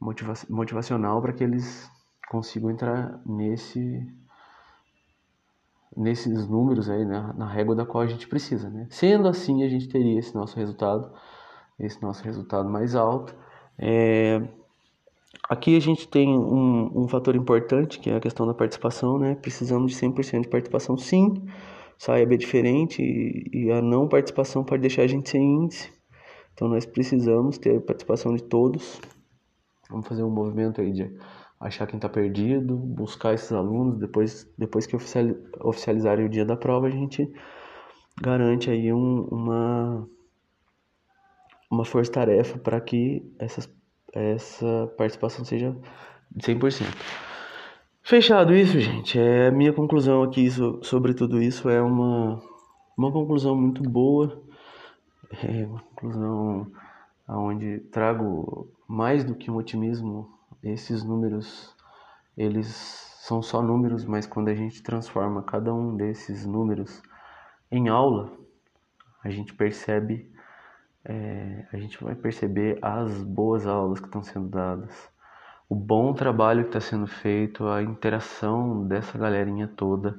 motiva 0.00 0.32
motivacional 0.48 1.20
para 1.20 1.32
que 1.32 1.44
eles 1.44 1.90
consigam 2.28 2.70
entrar 2.70 3.20
nesse 3.26 4.06
nesses 5.96 6.48
números 6.48 6.88
aí, 6.88 7.04
né, 7.04 7.32
na 7.36 7.46
régua 7.46 7.74
da 7.74 7.84
qual 7.84 8.02
a 8.02 8.06
gente 8.06 8.28
precisa, 8.28 8.70
né? 8.70 8.86
Sendo 8.90 9.28
assim, 9.28 9.64
a 9.64 9.68
gente 9.68 9.88
teria 9.88 10.18
esse 10.18 10.34
nosso 10.34 10.56
resultado, 10.56 11.10
esse 11.78 12.00
nosso 12.02 12.22
resultado 12.24 12.68
mais 12.68 12.94
alto. 12.94 13.34
É, 13.78 14.40
Aqui 15.50 15.76
a 15.76 15.80
gente 15.80 16.06
tem 16.06 16.28
um, 16.28 17.02
um 17.02 17.08
fator 17.08 17.34
importante, 17.34 17.98
que 17.98 18.08
é 18.08 18.14
a 18.14 18.20
questão 18.20 18.46
da 18.46 18.54
participação, 18.54 19.18
né? 19.18 19.34
Precisamos 19.34 19.90
de 19.90 19.98
100% 19.98 20.42
de 20.42 20.48
participação, 20.48 20.96
sim. 20.96 21.42
Saiba 21.98 22.34
é 22.34 22.36
diferente 22.36 23.02
e, 23.02 23.64
e 23.64 23.70
a 23.72 23.82
não 23.82 24.06
participação 24.08 24.62
pode 24.62 24.82
deixar 24.82 25.02
a 25.02 25.06
gente 25.08 25.28
sem 25.28 25.42
índice. 25.42 25.90
Então 26.54 26.68
nós 26.68 26.86
precisamos 26.86 27.58
ter 27.58 27.80
participação 27.80 28.32
de 28.32 28.44
todos. 28.44 29.00
Vamos 29.90 30.06
fazer 30.06 30.22
um 30.22 30.30
movimento 30.30 30.80
aí 30.80 30.92
de 30.92 31.12
achar 31.60 31.86
quem 31.86 31.98
está 31.98 32.08
perdido, 32.08 32.74
buscar 32.76 33.34
esses 33.34 33.52
alunos. 33.52 33.98
Depois, 33.98 34.50
depois 34.56 34.86
que 34.86 34.96
oficializarem 34.96 36.24
o 36.24 36.30
dia 36.30 36.44
da 36.44 36.56
prova, 36.56 36.86
a 36.86 36.90
gente 36.90 37.30
garante 38.20 38.70
aí 38.70 38.92
um, 38.92 39.24
uma, 39.30 40.08
uma 41.70 41.84
força-tarefa 41.84 42.58
para 42.58 42.80
que 42.80 43.22
essas 43.38 43.68
essa 44.12 44.92
participação 44.96 45.44
seja 45.44 45.76
de 46.30 46.44
100%. 46.44 46.84
Fechado 48.02 48.54
isso, 48.54 48.80
gente, 48.80 49.18
é 49.18 49.48
a 49.48 49.52
minha 49.52 49.72
conclusão 49.72 50.22
aqui 50.22 50.48
sobre 50.82 51.14
tudo 51.14 51.40
isso 51.40 51.68
é 51.68 51.80
uma, 51.80 52.42
uma 52.96 53.12
conclusão 53.12 53.54
muito 53.54 53.82
boa, 53.82 54.42
é 55.44 55.64
uma 55.66 55.80
conclusão 55.80 56.66
onde 57.28 57.78
trago 57.92 58.68
mais 58.88 59.22
do 59.22 59.34
que 59.34 59.50
um 59.50 59.56
otimismo, 59.56 60.28
esses 60.62 61.02
números, 61.02 61.74
eles 62.36 62.66
são 63.20 63.42
só 63.42 63.62
números, 63.62 64.04
mas 64.04 64.26
quando 64.26 64.48
a 64.48 64.54
gente 64.54 64.82
transforma 64.82 65.42
cada 65.42 65.72
um 65.74 65.96
desses 65.96 66.46
números 66.46 67.02
em 67.70 67.88
aula, 67.88 68.32
a 69.22 69.30
gente 69.30 69.54
percebe 69.54 70.30
é, 71.04 71.66
a 71.72 71.78
gente 71.78 72.02
vai 72.02 72.14
perceber 72.14 72.78
as 72.82 73.22
boas 73.22 73.66
aulas 73.66 74.00
que 74.00 74.06
estão 74.06 74.22
sendo 74.22 74.48
dadas, 74.48 75.08
o 75.68 75.74
bom 75.74 76.12
trabalho 76.12 76.64
que 76.64 76.68
está 76.70 76.80
sendo 76.80 77.06
feito, 77.06 77.66
a 77.68 77.82
interação 77.82 78.86
dessa 78.86 79.16
galerinha 79.16 79.68
toda. 79.68 80.18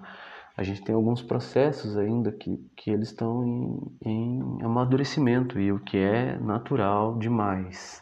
A 0.55 0.63
gente 0.63 0.83
tem 0.83 0.95
alguns 0.95 1.21
processos 1.21 1.97
ainda 1.97 2.31
que, 2.31 2.57
que 2.75 2.89
eles 2.89 3.09
estão 3.09 3.45
em, 3.45 3.97
em 4.03 4.63
amadurecimento 4.63 5.59
e 5.59 5.71
o 5.71 5.79
que 5.79 5.97
é 5.97 6.37
natural 6.39 7.17
demais. 7.17 8.01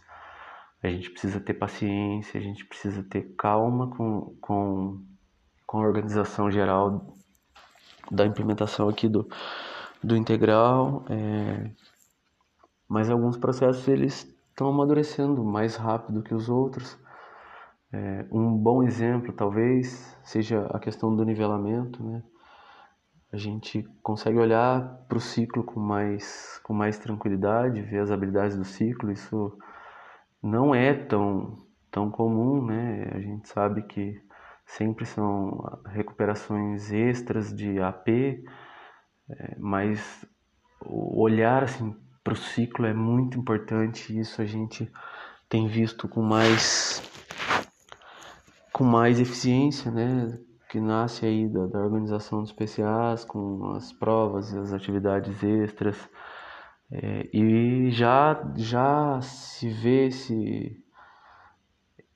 A 0.81 0.87
gente 0.87 1.09
precisa 1.09 1.39
ter 1.39 1.53
paciência, 1.53 2.39
a 2.39 2.43
gente 2.43 2.65
precisa 2.65 3.03
ter 3.03 3.33
calma 3.37 3.89
com, 3.89 4.35
com, 4.39 5.03
com 5.67 5.77
a 5.77 5.85
organização 5.85 6.49
geral 6.49 7.15
da 8.09 8.25
implementação 8.25 8.87
aqui 8.87 9.09
do, 9.09 9.27
do 10.03 10.15
integral. 10.15 11.03
É, 11.09 11.69
mas 12.87 13.09
alguns 13.09 13.37
processos 13.37 13.87
eles 13.87 14.25
estão 14.49 14.69
amadurecendo 14.69 15.43
mais 15.43 15.75
rápido 15.75 16.23
que 16.23 16.33
os 16.33 16.49
outros. 16.49 16.97
É, 17.91 18.25
um 18.31 18.55
bom 18.55 18.83
exemplo 18.83 19.33
talvez 19.33 20.17
seja 20.23 20.65
a 20.67 20.79
questão 20.79 21.15
do 21.15 21.25
nivelamento, 21.25 22.03
né? 22.03 22.23
A 23.31 23.37
gente 23.37 23.83
consegue 24.01 24.39
olhar 24.39 25.05
para 25.07 25.17
o 25.17 25.21
ciclo 25.21 25.63
com 25.63 25.79
mais, 25.79 26.59
com 26.63 26.73
mais 26.73 26.97
tranquilidade, 26.97 27.81
ver 27.81 27.99
as 27.99 28.09
habilidades 28.09 28.57
do 28.57 28.63
ciclo. 28.63 29.11
Isso 29.11 29.55
não 30.41 30.73
é 30.73 30.93
tão, 30.93 31.57
tão 31.91 32.09
comum, 32.09 32.65
né? 32.65 33.11
A 33.13 33.19
gente 33.19 33.49
sabe 33.49 33.83
que 33.83 34.21
sempre 34.65 35.05
são 35.05 35.81
recuperações 35.85 36.91
extras 36.91 37.53
de 37.53 37.79
AP, 37.79 38.07
é, 39.29 39.55
mas 39.57 40.25
o 40.85 41.21
olhar 41.21 41.63
assim 41.63 41.95
para 42.23 42.33
o 42.33 42.37
ciclo 42.37 42.85
é 42.85 42.93
muito 42.93 43.37
importante. 43.37 44.17
Isso 44.17 44.41
a 44.41 44.45
gente 44.45 44.91
tem 45.49 45.67
visto 45.67 46.07
com 46.07 46.21
mais 46.21 47.01
com 48.71 48.83
mais 48.83 49.19
eficiência, 49.19 49.91
né? 49.91 50.39
Que 50.69 50.79
nasce 50.79 51.25
aí 51.25 51.49
da, 51.49 51.65
da 51.65 51.79
organização 51.79 52.41
dos 52.41 52.53
PCAs, 52.53 53.25
com 53.25 53.73
as 53.73 53.91
provas 53.91 54.53
e 54.53 54.57
as 54.57 54.71
atividades 54.71 55.43
extras. 55.43 55.97
É, 56.91 57.29
e 57.31 57.91
já, 57.91 58.51
já 58.55 59.21
se 59.21 59.69
vê 59.69 60.07
esse, 60.07 60.83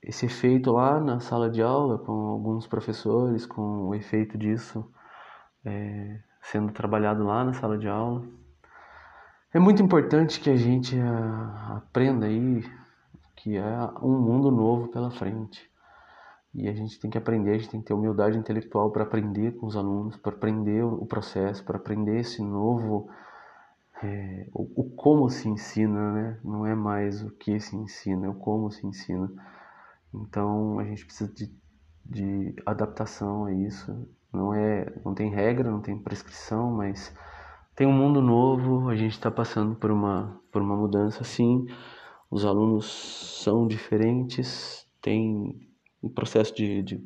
esse 0.01 0.25
efeito 0.25 0.71
lá 0.71 0.99
na 0.99 1.19
sala 1.19 1.49
de 1.49 1.62
aula, 1.62 1.97
com 1.99 2.12
alguns 2.12 2.65
professores, 2.67 3.45
com 3.45 3.88
o 3.89 3.95
efeito 3.95 4.38
disso 4.38 4.89
é, 5.65 6.19
sendo 6.41 6.71
trabalhado 6.71 7.23
lá 7.23 7.43
na 7.43 7.53
sala 7.53 7.77
de 7.77 7.88
aula. 7.88 8.23
É 9.53 9.59
muito 9.59 9.81
importante 9.81 10.39
que 10.39 10.49
a 10.49 10.55
gente 10.55 10.97
uh, 10.97 11.77
aprenda 11.77 12.25
aí 12.25 12.63
que 13.36 13.57
é 13.57 13.89
um 14.01 14.19
mundo 14.19 14.49
novo 14.49 14.88
pela 14.88 15.12
frente. 15.12 15.69
E 16.53 16.67
a 16.67 16.73
gente 16.73 16.99
tem 16.99 17.09
que 17.09 17.17
aprender, 17.17 17.51
a 17.51 17.57
gente 17.57 17.69
tem 17.69 17.79
que 17.81 17.88
ter 17.88 17.93
humildade 17.93 18.38
intelectual 18.38 18.91
para 18.91 19.03
aprender 19.03 19.53
com 19.53 19.65
os 19.65 19.75
alunos, 19.75 20.15
para 20.17 20.33
aprender 20.33 20.83
o 20.83 21.05
processo, 21.05 21.63
para 21.63 21.77
aprender 21.77 22.19
esse 22.19 22.41
novo 22.43 23.09
é, 24.03 24.47
o, 24.53 24.81
o, 24.81 24.89
como 24.95 25.29
se 25.29 25.47
ensina, 25.47 26.11
né? 26.11 26.39
Não 26.43 26.65
é 26.65 26.75
mais 26.75 27.23
o 27.23 27.31
que 27.31 27.59
se 27.59 27.75
ensina, 27.75 28.25
é 28.27 28.29
o 28.29 28.35
como 28.35 28.69
se 28.69 28.85
ensina. 28.85 29.31
Então 30.13 30.79
a 30.79 30.83
gente 30.83 31.05
precisa 31.05 31.33
de, 31.33 31.51
de 32.05 32.55
adaptação 32.65 33.45
a 33.45 33.53
isso. 33.53 34.07
Não 34.31 34.53
é, 34.53 34.93
não 35.05 35.13
tem 35.13 35.29
regra, 35.31 35.71
não 35.71 35.81
tem 35.81 35.97
prescrição, 35.97 36.71
mas 36.71 37.15
tem 37.75 37.87
um 37.87 37.93
mundo 37.93 38.21
novo. 38.21 38.89
A 38.89 38.95
gente 38.95 39.13
está 39.13 39.31
passando 39.31 39.75
por 39.75 39.91
uma 39.91 40.39
por 40.51 40.61
uma 40.61 40.75
mudança, 40.75 41.23
sim. 41.23 41.65
Os 42.29 42.45
alunos 42.45 43.41
são 43.43 43.67
diferentes, 43.67 44.87
tem 45.01 45.69
um 46.01 46.09
processo 46.09 46.53
de, 46.55 46.81
de, 46.83 47.05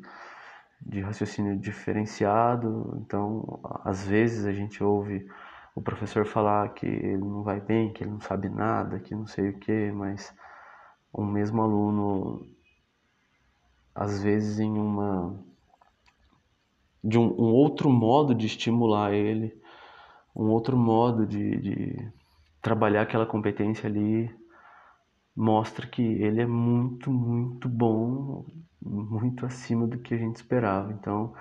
de 0.80 1.00
raciocínio 1.00 1.58
diferenciado. 1.58 2.98
Então, 3.02 3.60
às 3.84 4.06
vezes 4.06 4.46
a 4.46 4.52
gente 4.52 4.82
ouve 4.82 5.26
o 5.78 5.80
professor 5.80 6.26
falar 6.26 6.70
que 6.70 6.86
ele 6.86 7.18
não 7.18 7.44
vai 7.44 7.60
bem, 7.60 7.92
que 7.92 8.02
ele 8.02 8.10
não 8.10 8.20
sabe 8.20 8.48
nada, 8.48 8.98
que 8.98 9.14
não 9.14 9.28
sei 9.28 9.50
o 9.50 9.58
que, 9.60 9.92
mas 9.92 10.34
um 11.14 11.24
mesmo 11.24 11.62
aluno, 11.62 12.44
às 13.94 14.20
vezes 14.20 14.58
em 14.58 14.76
uma 14.76 15.38
de 17.02 17.16
um, 17.16 17.26
um 17.26 17.52
outro 17.54 17.88
modo 17.90 18.34
de 18.34 18.46
estimular 18.46 19.12
ele, 19.12 19.56
um 20.34 20.48
outro 20.48 20.76
modo 20.76 21.24
de, 21.24 21.56
de 21.58 22.12
trabalhar 22.60 23.02
aquela 23.02 23.24
competência 23.24 23.88
ali, 23.88 24.28
mostra 25.34 25.86
que 25.86 26.02
ele 26.02 26.40
é 26.40 26.46
muito, 26.46 27.08
muito 27.08 27.68
bom, 27.68 28.44
muito 28.82 29.46
acima 29.46 29.86
do 29.86 29.98
que 29.98 30.12
a 30.12 30.18
gente 30.18 30.36
esperava. 30.36 30.92
Então, 30.92 31.32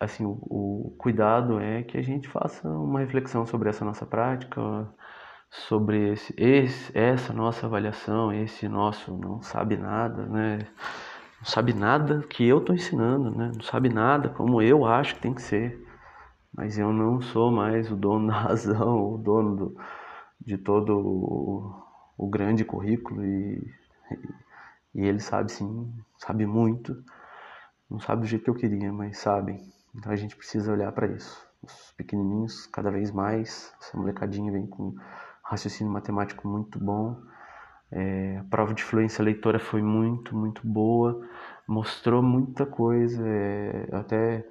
assim, 0.00 0.24
o, 0.24 0.38
o, 0.42 0.94
cuidado 0.98 1.60
é 1.60 1.82
que 1.82 1.98
a 1.98 2.02
gente 2.02 2.28
faça 2.28 2.68
uma 2.68 3.00
reflexão 3.00 3.46
sobre 3.46 3.68
essa 3.70 3.84
nossa 3.84 4.06
prática, 4.06 4.60
sobre 5.50 6.12
esse, 6.12 6.34
esse, 6.36 6.96
essa 6.96 7.32
nossa 7.32 7.66
avaliação, 7.66 8.32
esse 8.32 8.68
nosso 8.68 9.16
não 9.16 9.42
sabe 9.42 9.76
nada, 9.76 10.26
né? 10.26 10.58
Não 11.38 11.46
sabe 11.46 11.72
nada 11.74 12.22
que 12.28 12.46
eu 12.46 12.58
estou 12.58 12.74
ensinando, 12.74 13.30
né? 13.36 13.52
Não 13.54 13.62
sabe 13.62 13.88
nada 13.88 14.28
como 14.28 14.62
eu 14.62 14.86
acho 14.86 15.14
que 15.16 15.22
tem 15.22 15.34
que 15.34 15.42
ser. 15.42 15.82
Mas 16.54 16.78
eu 16.78 16.92
não 16.92 17.20
sou 17.20 17.50
mais 17.50 17.90
o 17.90 17.96
dono 17.96 18.28
da 18.32 18.34
razão, 18.34 19.14
o 19.14 19.18
dono 19.18 19.56
do, 19.56 19.76
de 20.40 20.58
todo 20.58 20.98
o, 20.98 21.74
o 22.18 22.28
grande 22.28 22.64
currículo 22.64 23.24
e, 23.24 23.74
e 24.94 25.06
ele 25.06 25.20
sabe 25.20 25.50
sim, 25.52 25.92
sabe 26.18 26.46
muito. 26.46 27.02
Não 27.90 28.00
sabe 28.00 28.22
do 28.22 28.26
jeito 28.26 28.44
que 28.44 28.50
eu 28.50 28.54
queria, 28.54 28.92
mas 28.92 29.18
sabe. 29.18 29.60
Então 29.94 30.12
a 30.12 30.16
gente 30.16 30.36
precisa 30.36 30.72
olhar 30.72 30.90
para 30.92 31.06
isso. 31.06 31.46
Os 31.62 31.92
pequenininhos, 31.96 32.66
cada 32.66 32.90
vez 32.90 33.10
mais, 33.10 33.72
essa 33.80 33.96
molecadinha 33.96 34.50
vem 34.50 34.66
com 34.66 34.94
raciocínio 35.44 35.92
matemático 35.92 36.48
muito 36.48 36.78
bom. 36.78 37.20
É, 37.90 38.38
a 38.38 38.44
prova 38.44 38.72
de 38.72 38.82
fluência 38.82 39.22
leitora 39.22 39.58
foi 39.58 39.82
muito, 39.82 40.34
muito 40.34 40.66
boa, 40.66 41.28
mostrou 41.68 42.22
muita 42.22 42.64
coisa. 42.64 43.22
É, 43.26 43.88
até 43.92 44.48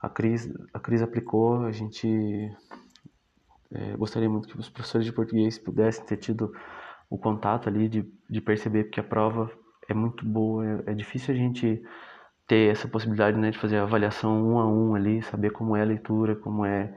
a 0.00 0.08
Cris, 0.08 0.52
a 0.74 0.78
Cris 0.78 1.00
aplicou, 1.00 1.64
a 1.64 1.72
gente 1.72 2.50
é, 3.72 3.96
gostaria 3.96 4.28
muito 4.28 4.46
que 4.48 4.58
os 4.58 4.68
professores 4.68 5.06
de 5.06 5.12
português 5.12 5.58
pudessem 5.58 6.04
ter 6.04 6.18
tido 6.18 6.54
o 7.08 7.16
contato 7.16 7.68
ali 7.68 7.88
de, 7.88 8.10
de 8.28 8.40
perceber 8.40 8.84
que 8.84 9.00
a 9.00 9.04
prova 9.04 9.50
é 9.88 9.94
muito 9.94 10.24
boa. 10.26 10.64
É, 10.86 10.92
é 10.92 10.94
difícil 10.94 11.34
a 11.34 11.36
gente 11.36 11.82
ter 12.52 12.70
essa 12.70 12.86
possibilidade 12.86 13.38
né, 13.38 13.50
de 13.50 13.58
fazer 13.58 13.78
a 13.78 13.84
avaliação 13.84 14.46
um 14.46 14.58
a 14.58 14.66
um 14.66 14.94
ali, 14.94 15.22
saber 15.22 15.48
como 15.52 15.74
é 15.74 15.80
a 15.80 15.86
leitura, 15.86 16.36
como 16.36 16.66
é, 16.66 16.94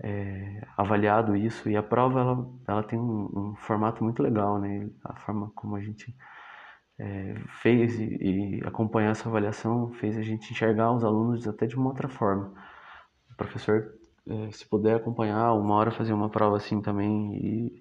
é 0.00 0.64
avaliado 0.76 1.34
isso. 1.34 1.68
E 1.68 1.76
a 1.76 1.82
prova 1.82 2.20
ela, 2.20 2.48
ela 2.68 2.82
tem 2.84 2.96
um, 2.96 3.24
um, 3.34 3.56
formato 3.56 4.04
muito 4.04 4.22
legal, 4.22 4.60
né? 4.60 4.88
A 5.04 5.16
forma 5.16 5.50
como 5.56 5.74
a 5.74 5.80
gente 5.80 6.14
é, 7.00 7.34
fez 7.60 7.98
e, 7.98 8.04
e 8.04 8.62
acompanhar 8.64 9.10
essa 9.10 9.28
avaliação 9.28 9.90
fez 9.94 10.16
a 10.16 10.22
gente 10.22 10.52
enxergar 10.52 10.92
os 10.92 11.02
alunos 11.02 11.48
até 11.48 11.66
de 11.66 11.74
uma 11.74 11.88
outra 11.88 12.08
forma. 12.08 12.54
O 13.32 13.36
professor, 13.36 13.92
é, 14.28 14.52
se 14.52 14.64
puder 14.68 14.94
acompanhar, 14.94 15.52
uma 15.54 15.74
hora 15.74 15.90
fazer 15.90 16.12
uma 16.12 16.30
prova 16.30 16.58
assim 16.58 16.80
também 16.80 17.34
e, 17.34 17.80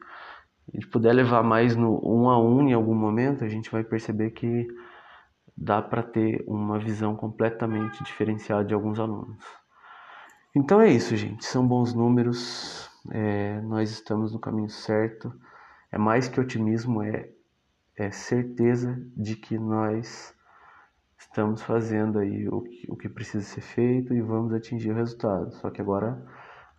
e 0.74 0.86
puder 0.88 1.14
levar 1.14 1.44
mais 1.44 1.76
no 1.76 2.02
um 2.04 2.32
a 2.32 2.40
um 2.42 2.68
em 2.68 2.74
algum 2.74 2.96
momento, 2.96 3.44
a 3.44 3.48
gente 3.48 3.70
vai 3.70 3.84
perceber 3.84 4.32
que 4.32 4.68
dá 5.58 5.82
para 5.82 6.04
ter 6.04 6.44
uma 6.48 6.78
visão 6.78 7.16
completamente 7.16 8.04
diferenciada 8.04 8.66
de 8.66 8.74
alguns 8.74 9.00
alunos. 9.00 9.44
Então 10.56 10.82
é 10.82 10.90
isso, 10.90 11.16
gente. 11.16 11.46
São 11.46 11.68
bons 11.68 11.94
números. 11.94 12.90
É, 13.12 13.62
nós 13.62 13.92
estamos 13.92 14.34
no 14.34 14.40
caminho 14.40 14.70
certo. 14.70 15.34
É 15.92 15.98
mais 15.98 16.28
que 16.28 16.40
otimismo, 16.40 17.02
é, 17.02 17.30
é 17.98 18.12
certeza 18.12 19.02
de 19.16 19.36
que 19.36 19.58
nós 19.58 20.34
estamos 21.18 21.62
fazendo 21.62 22.20
aí 22.20 22.48
o 22.50 22.62
que, 22.62 22.86
o 22.90 22.96
que 22.96 23.10
precisa 23.10 23.44
ser 23.44 23.62
feito 23.62 24.14
e 24.14 24.22
vamos 24.22 24.54
atingir 24.54 24.92
o 24.92 24.96
resultado. 24.96 25.54
Só 25.56 25.70
que 25.70 25.82
agora 25.82 26.26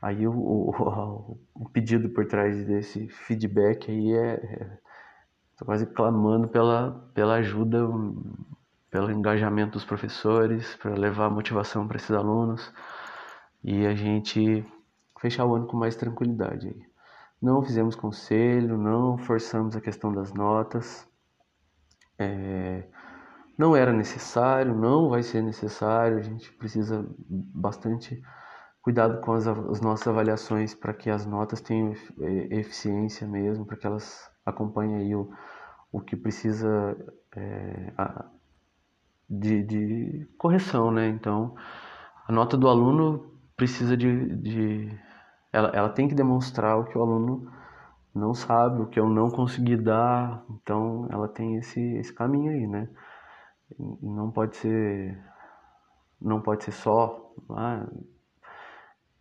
aí 0.00 0.26
o, 0.26 0.32
o, 0.32 1.38
o 1.54 1.68
pedido 1.70 2.10
por 2.10 2.26
trás 2.26 2.64
desse 2.64 3.08
feedback 3.08 3.90
aí 3.90 4.12
é, 4.12 4.32
é 4.34 4.78
tô 5.56 5.64
quase 5.64 5.86
clamando 5.86 6.48
pela, 6.48 7.10
pela 7.14 7.36
ajuda 7.36 7.86
pelo 8.90 9.10
engajamento 9.10 9.72
dos 9.72 9.84
professores, 9.84 10.76
para 10.76 10.94
levar 10.94 11.30
motivação 11.30 11.86
para 11.86 11.96
esses 11.96 12.10
alunos 12.10 12.72
e 13.62 13.86
a 13.86 13.94
gente 13.94 14.64
fechar 15.20 15.44
o 15.44 15.54
ano 15.54 15.66
com 15.66 15.76
mais 15.76 15.96
tranquilidade. 15.96 16.74
Não 17.40 17.62
fizemos 17.62 17.94
conselho, 17.94 18.78
não 18.78 19.18
forçamos 19.18 19.76
a 19.76 19.80
questão 19.80 20.12
das 20.12 20.32
notas, 20.32 21.06
é, 22.18 22.84
não 23.58 23.74
era 23.74 23.92
necessário, 23.92 24.74
não 24.74 25.08
vai 25.08 25.22
ser 25.22 25.42
necessário, 25.42 26.18
a 26.18 26.22
gente 26.22 26.52
precisa 26.52 27.06
bastante 27.18 28.22
cuidado 28.80 29.20
com 29.20 29.32
as, 29.32 29.46
as 29.46 29.80
nossas 29.80 30.06
avaliações 30.06 30.74
para 30.74 30.94
que 30.94 31.10
as 31.10 31.26
notas 31.26 31.60
tenham 31.60 31.92
eficiência 32.50 33.26
mesmo, 33.26 33.66
para 33.66 33.76
que 33.76 33.86
elas 33.86 34.30
acompanhem 34.44 34.96
aí 34.96 35.14
o, 35.14 35.28
o 35.90 36.00
que 36.00 36.14
precisa 36.14 36.96
é, 37.34 37.92
de, 39.28 39.62
de 39.62 40.28
correção, 40.38 40.90
né? 40.90 41.08
Então, 41.08 41.54
a 42.26 42.32
nota 42.32 42.56
do 42.56 42.68
aluno 42.68 43.32
precisa 43.56 43.96
de, 43.96 44.36
de 44.36 44.98
ela, 45.52 45.68
ela 45.70 45.88
tem 45.88 46.08
que 46.08 46.14
demonstrar 46.14 46.78
o 46.78 46.84
que 46.84 46.96
o 46.96 47.02
aluno 47.02 47.50
não 48.14 48.34
sabe, 48.34 48.82
o 48.82 48.86
que 48.86 48.98
eu 49.00 49.08
não 49.08 49.30
consegui 49.30 49.76
dar. 49.76 50.44
Então, 50.50 51.08
ela 51.10 51.28
tem 51.28 51.56
esse, 51.56 51.80
esse 51.96 52.12
caminho 52.12 52.52
aí, 52.52 52.66
né? 52.66 52.88
Não 54.02 54.30
pode 54.30 54.56
ser 54.56 55.18
não 56.20 56.40
pode 56.40 56.64
ser 56.64 56.72
só 56.72 57.34
ah, 57.50 57.86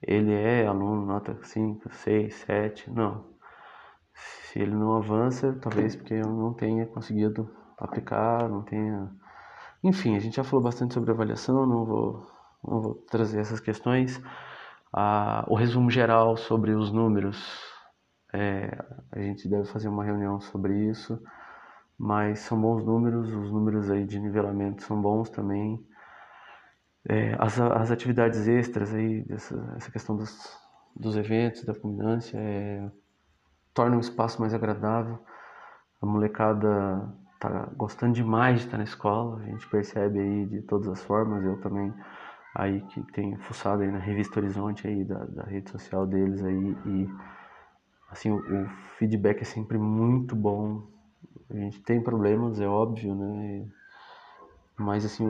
ele 0.01 0.33
é 0.33 0.67
aluno 0.67 1.05
nota 1.05 1.37
5, 1.41 1.93
6, 1.93 2.33
7, 2.35 2.91
não. 2.91 3.25
Se 4.13 4.59
ele 4.59 4.73
não 4.73 4.95
avança, 4.95 5.53
talvez 5.61 5.95
porque 5.95 6.13
eu 6.13 6.29
não 6.29 6.53
tenha 6.53 6.85
conseguido 6.85 7.49
aplicar, 7.77 8.47
não 8.47 8.61
tenha 8.63 9.11
enfim, 9.85 10.15
a 10.15 10.19
gente 10.19 10.35
já 10.37 10.43
falou 10.43 10.63
bastante 10.63 10.95
sobre 10.95 11.11
avaliação, 11.11 11.65
não 11.67 11.85
vou, 11.85 12.27
não 12.67 12.81
vou 12.81 12.95
trazer 12.95 13.39
essas 13.39 13.59
questões. 13.59 14.19
Ah, 14.91 15.45
o 15.47 15.55
resumo 15.55 15.91
geral 15.91 16.35
sobre 16.37 16.71
os 16.71 16.91
números, 16.91 17.37
é, 18.33 18.75
a 19.11 19.19
gente 19.19 19.47
deve 19.47 19.65
fazer 19.65 19.87
uma 19.87 20.03
reunião 20.03 20.39
sobre 20.41 20.89
isso, 20.89 21.21
mas 21.97 22.39
são 22.39 22.59
bons 22.59 22.83
números, 22.83 23.31
os 23.31 23.51
números 23.51 23.91
aí 23.91 24.05
de 24.05 24.19
nivelamento 24.19 24.81
são 24.81 24.99
bons 24.99 25.29
também. 25.29 25.79
É, 27.07 27.35
as, 27.37 27.59
as 27.59 27.91
atividades 27.91 28.47
extras 28.47 28.91
aí, 28.91 29.21
dessa, 29.23 29.73
essa 29.77 29.91
questão 29.91 30.17
dos, 30.17 30.35
dos 30.95 31.15
eventos, 31.15 31.63
da 31.63 31.75
culminância, 31.75 32.39
é, 32.39 32.89
torna 33.71 33.97
o 33.97 33.99
espaço 33.99 34.41
mais 34.41 34.51
agradável. 34.51 35.19
A 36.01 36.05
molecada 36.07 37.13
tá 37.49 37.69
gostando 37.75 38.13
demais 38.13 38.59
de 38.59 38.65
estar 38.65 38.77
na 38.77 38.83
escola, 38.83 39.39
a 39.41 39.45
gente 39.45 39.67
percebe 39.67 40.19
aí 40.19 40.45
de 40.45 40.61
todas 40.61 40.87
as 40.87 41.03
formas, 41.03 41.43
eu 41.43 41.59
também 41.61 41.93
aí 42.55 42.81
que 42.81 43.01
tenho 43.11 43.37
fuçado 43.39 43.83
aí 43.83 43.91
na 43.91 43.99
revista 43.99 44.39
Horizonte 44.39 44.87
aí 44.87 45.03
da, 45.03 45.25
da 45.25 45.43
rede 45.43 45.69
social 45.69 46.07
deles 46.07 46.41
aí 46.43 46.77
e 46.85 47.09
assim 48.09 48.31
o, 48.31 48.37
o, 48.37 48.69
feedback 48.97 49.41
é 49.41 49.45
sempre 49.45 49.77
muito 49.77 50.35
bom. 50.35 50.87
A 51.49 51.53
gente 51.55 51.81
tem 51.81 52.01
problemas, 52.01 52.61
é 52.61 52.67
óbvio, 52.67 53.13
né? 53.13 53.67
Mas 54.77 55.03
assim 55.05 55.27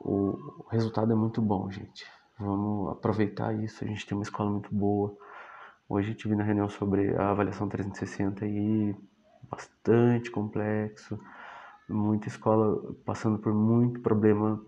o, 0.00 0.38
o 0.60 0.68
resultado 0.70 1.12
é 1.12 1.16
muito 1.16 1.42
bom, 1.42 1.68
gente. 1.70 2.06
Vamos 2.38 2.92
aproveitar 2.92 3.52
isso. 3.52 3.84
A 3.84 3.86
gente 3.88 4.06
tem 4.06 4.16
uma 4.16 4.22
escola 4.22 4.50
muito 4.50 4.72
boa. 4.72 5.16
Hoje 5.88 6.12
eu 6.12 6.16
tive 6.16 6.36
na 6.36 6.44
reunião 6.44 6.68
sobre 6.68 7.14
a 7.16 7.30
avaliação 7.30 7.68
360 7.68 8.46
e 8.46 8.94
bastante 9.50 10.30
complexo 10.30 11.18
muita 11.88 12.28
escola 12.28 12.94
passando 13.04 13.38
por 13.38 13.54
muito 13.54 14.00
problema, 14.00 14.62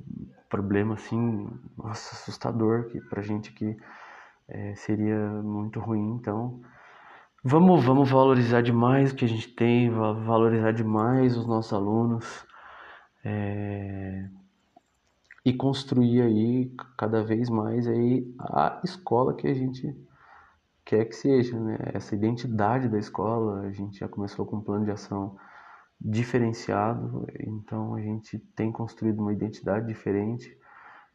problema 0.49 0.95
assim, 0.95 1.49
nossa, 1.77 2.15
assustador, 2.15 2.87
que 2.87 3.01
pra 3.01 3.23
gente 3.23 3.53
que 3.53 3.77
é, 4.49 4.75
seria 4.75 5.19
muito 5.43 5.81
ruim. 5.81 6.17
Então, 6.17 6.61
Vamos, 7.43 7.83
vamos 7.83 8.11
valorizar 8.11 8.61
demais 8.61 9.13
o 9.13 9.15
que 9.17 9.25
a 9.25 9.29
gente 9.29 9.49
tem, 9.49 9.91
valorizar 9.91 10.73
demais 10.73 11.39
os 11.39 11.47
nossos 11.47 11.73
alunos 11.73 12.45
é, 13.25 14.29
e 15.43 15.51
construir 15.55 16.21
aí 16.21 16.71
cada 16.99 17.25
vez 17.25 17.49
mais 17.49 17.89
aí 17.89 18.31
a 18.39 18.79
escola 18.85 19.33
que 19.35 19.49
a 19.49 19.55
gente 19.55 19.97
quer 20.85 21.07
que 21.07 21.17
seja, 21.17 21.59
né? 21.59 21.79
Essa 21.95 22.15
identidade 22.15 22.91
da 22.91 22.99
escola, 22.99 23.63
a 23.63 23.73
gente 23.73 23.99
já 23.99 24.09
começou 24.09 24.45
com 24.45 24.57
um 24.57 24.61
plano 24.61 24.85
de 24.85 24.91
ação 24.91 25.35
diferenciado, 26.01 27.27
então 27.39 27.95
a 27.95 28.01
gente 28.01 28.39
tem 28.57 28.73
construído 28.73 29.21
uma 29.21 29.33
identidade 29.33 29.87
diferente 29.87 30.59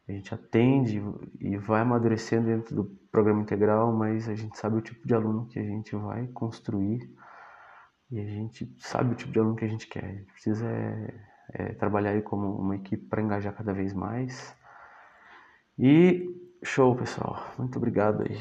a 0.08 0.12
gente 0.12 0.32
atende 0.32 1.02
e 1.40 1.56
vai 1.56 1.80
amadurecendo 1.80 2.46
dentro 2.46 2.76
do 2.76 2.84
programa 3.10 3.42
integral, 3.42 3.92
mas 3.92 4.28
a 4.28 4.34
gente 4.36 4.56
sabe 4.56 4.76
o 4.76 4.80
tipo 4.80 5.06
de 5.06 5.14
aluno 5.14 5.46
que 5.48 5.58
a 5.58 5.64
gente 5.64 5.96
vai 5.96 6.28
construir 6.28 7.10
e 8.10 8.20
a 8.20 8.24
gente 8.24 8.72
sabe 8.78 9.12
o 9.12 9.16
tipo 9.16 9.32
de 9.32 9.40
aluno 9.40 9.56
que 9.56 9.64
a 9.64 9.68
gente 9.68 9.88
quer. 9.88 10.04
A 10.04 10.12
gente 10.12 10.32
precisa 10.32 10.64
é, 10.64 11.14
é, 11.54 11.72
trabalhar 11.74 12.10
aí 12.10 12.22
como 12.22 12.56
uma 12.56 12.76
equipe 12.76 13.04
para 13.06 13.20
engajar 13.20 13.52
cada 13.52 13.72
vez 13.72 13.92
mais. 13.92 14.56
E 15.76 16.24
show, 16.62 16.94
pessoal. 16.94 17.44
Muito 17.58 17.76
obrigado 17.76 18.22
aí. 18.22 18.40